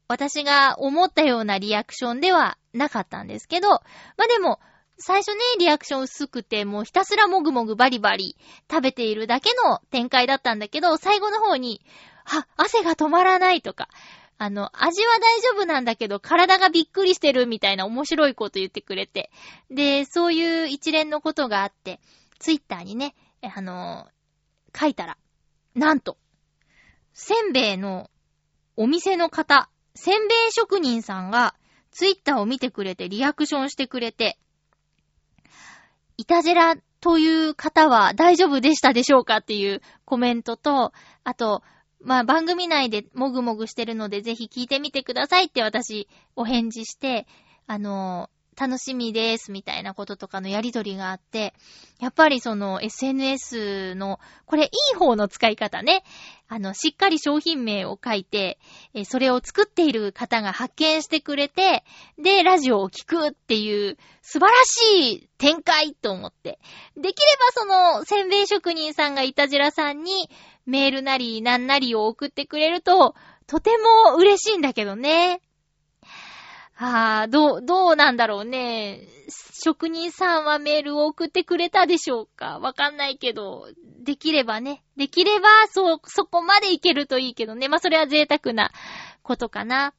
[0.08, 3.80] 私が思ったようなリアクションではなかったんですけど、ま
[4.26, 4.60] あ、でも、
[5.00, 8.38] 最初ね、リアクション薄くて、もうひたすらもぐもぐバリバリ
[8.70, 11.82] 食べているだけの展開だったんだけど、最後の方に、
[12.26, 13.90] は、汗が止まらないとか、
[14.38, 19.32] あの、味は大丈夫なんだけど、体がびっくりしてるみたいな面白いこと言ってくれて。
[19.70, 22.00] で、そういう一連のことがあって、
[22.40, 24.08] ツイッターにね、あの
[24.78, 25.18] 書いたら、
[25.76, 26.18] なんと、
[27.14, 28.10] せんべいの
[28.76, 31.56] お店の方、せんべい職人さんが、
[31.92, 34.38] ツイッターを見てくれて、リアクションしてくれて、
[36.18, 40.94] いたじらという方は大丈夫でしたでしょうかっていうコメントと、
[41.24, 41.62] あと、
[42.02, 47.28] まあ、番組内でもぐもぐしてるので、ぜひ聞いてみてくださいって私、お返事して、
[47.66, 51.54] あの楽しみです、みたいなこととかのやりとりがあって、
[52.00, 56.04] やっぱりその SNS の、これいい方の使い方ね。
[56.54, 58.60] あの、しっかり商品名を書いて、
[58.94, 61.84] えそれを作っている方が発見してくれて、
[62.20, 66.60] で、ラジオを聞くっていう素晴らしい展開と思って。
[66.96, 70.30] できればその、せんべい職人さんがいたじらさんに
[70.68, 73.16] メールなりなんなりを送ってくれると、
[73.48, 73.72] とて
[74.06, 75.42] も嬉しいんだけどね。
[76.86, 79.08] ああ、どう、どうなんだろうね。
[79.30, 82.60] 職人さんはメールを送ってくれたでしょうか？
[82.60, 83.68] わかんないけど、
[84.02, 84.84] できればね。
[84.98, 87.70] できれば、そう、そこまでいけるといいけどね。
[87.70, 88.72] まあ、それは贅沢な
[89.22, 89.90] ことかな。
[89.90, 89.94] っ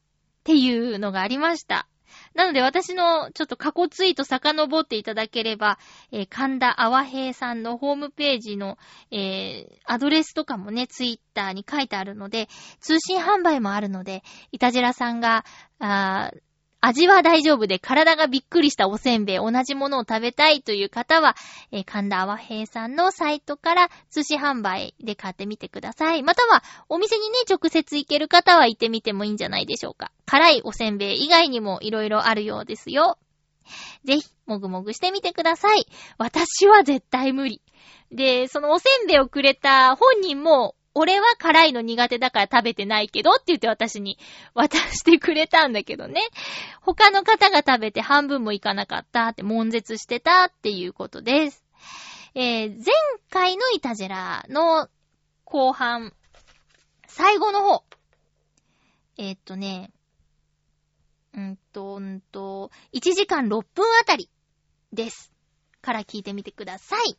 [0.45, 1.89] ていうのがありました。
[2.35, 5.79] なので私のちょっと過去ツイート遡っていただければ、
[6.13, 8.77] えー神田あわへいさんのホームページの、
[9.11, 12.49] えーアドレスとかもね、ツイッターに書いてあるので、
[12.81, 14.23] 通信販売もあるので、
[14.53, 15.47] いたじらさんが、
[15.79, 16.39] あー
[16.87, 21.35] 味は大丈夫で体がびっくりしたおせんべい、同じものを食べたいという方は、
[21.73, 26.23] えー神田あわへいさんのサイトから通信販売で買ってみてください。
[26.23, 30.13] または、お店にね、直接行ける方は行ってみてもいいんじゃないでしょうか。
[30.27, 33.19] 辛いおせんべい以外にも色々あるようですよ。
[34.05, 35.87] ぜひ、もぐもぐしてみてください。
[36.19, 37.63] 私は絶対無理。
[38.13, 44.19] で、そのおせんべいをくれた本人も、俺は辛いの苦手だから食べてないけどって言って私に
[44.55, 46.21] 渡してくれたんだけどね。
[46.81, 51.65] 他の方が食べて半分もいかなかったって悶絶してたっていうことです。
[52.35, 52.87] えー、前
[53.31, 54.89] 回のイタジェラの
[55.45, 56.13] 後半、
[57.07, 57.85] 最後の方。
[59.19, 59.91] えーっとね、
[61.35, 64.31] うんと、うんと、1時間6分あたり
[64.93, 65.33] です。
[65.81, 67.19] から聞いてみてください。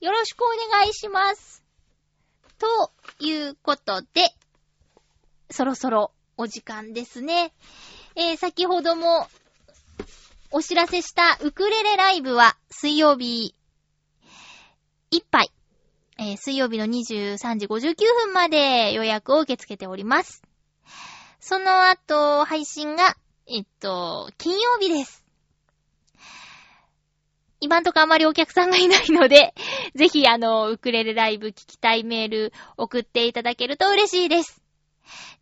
[0.00, 1.61] よろしくお願いします。
[2.62, 4.08] ということで、
[5.50, 7.52] そろそろお時間ですね。
[8.14, 9.26] えー、先ほども
[10.52, 13.56] お知らせしたウクレレライブは水曜日
[15.10, 15.50] いっぱい。
[16.18, 17.96] えー水曜日の23時59
[18.26, 20.40] 分まで予約を受け付けております。
[21.40, 23.16] その後、配信が、
[23.48, 25.21] えっと、金曜日です。
[27.62, 29.54] 今んとこあまりお客さんがいないので、
[29.94, 34.60] ぜひあの、ウクレレライブ聞きたいメール送っていただけると嬉しいです。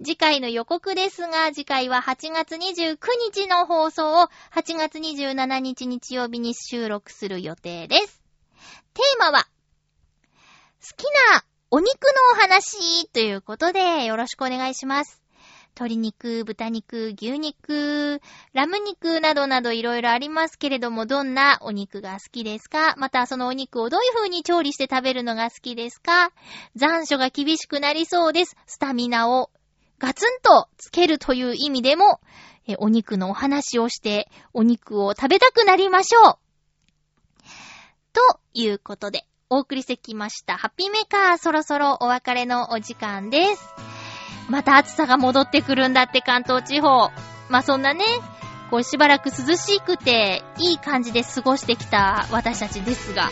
[0.05, 2.99] 次回の予告ですが、次回は8月29
[3.33, 8.23] 日の放送を8月27日日曜日に収録する予定です。
[8.93, 9.45] テーマは、
[10.83, 15.20] 好きなお肉のお話ということでよろしくお願いします。
[15.81, 18.21] 鶏肉、豚肉、牛肉、
[18.53, 22.95] ラム肉などなどいろいろありますけれども、どんなお肉が好きですか？
[22.99, 26.33] またそのお肉をどういう風に調理して食べるのが好きですか？
[26.77, 28.59] 残暑が厳しくなりそうです。
[28.67, 29.51] スタミナを
[29.99, 32.21] ガツンとつけるという意味でも、
[32.67, 36.39] えお肉のお話をして、お肉を食べたくなりましょう。
[38.13, 40.59] ということで、お送りしてきました。
[40.59, 44.00] ハッピーメーカー、そろそろお別れのお時間です。
[44.51, 47.13] また暑さが戻ってくるんだって関東地方。
[47.49, 48.05] まあ、そんなね、
[48.71, 53.31] こうしばらく涼しくて、いい感じで過ごしてきた私たちですが、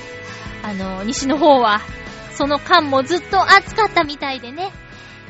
[0.62, 1.80] あの、西の方は、
[2.32, 4.70] その間もずっと暑かったみたいでね、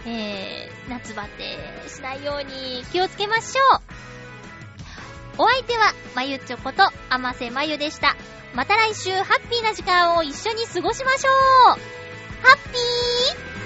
[0.06, 1.56] えー、夏バテ
[1.88, 3.80] しないように気をつけましょう。
[5.38, 8.14] お相手は、まゆちょこと、あませまゆでした。
[8.54, 11.78] また来週、ハッピーな時間を一緒に過ごしましょう
[12.42, 13.57] ハッピー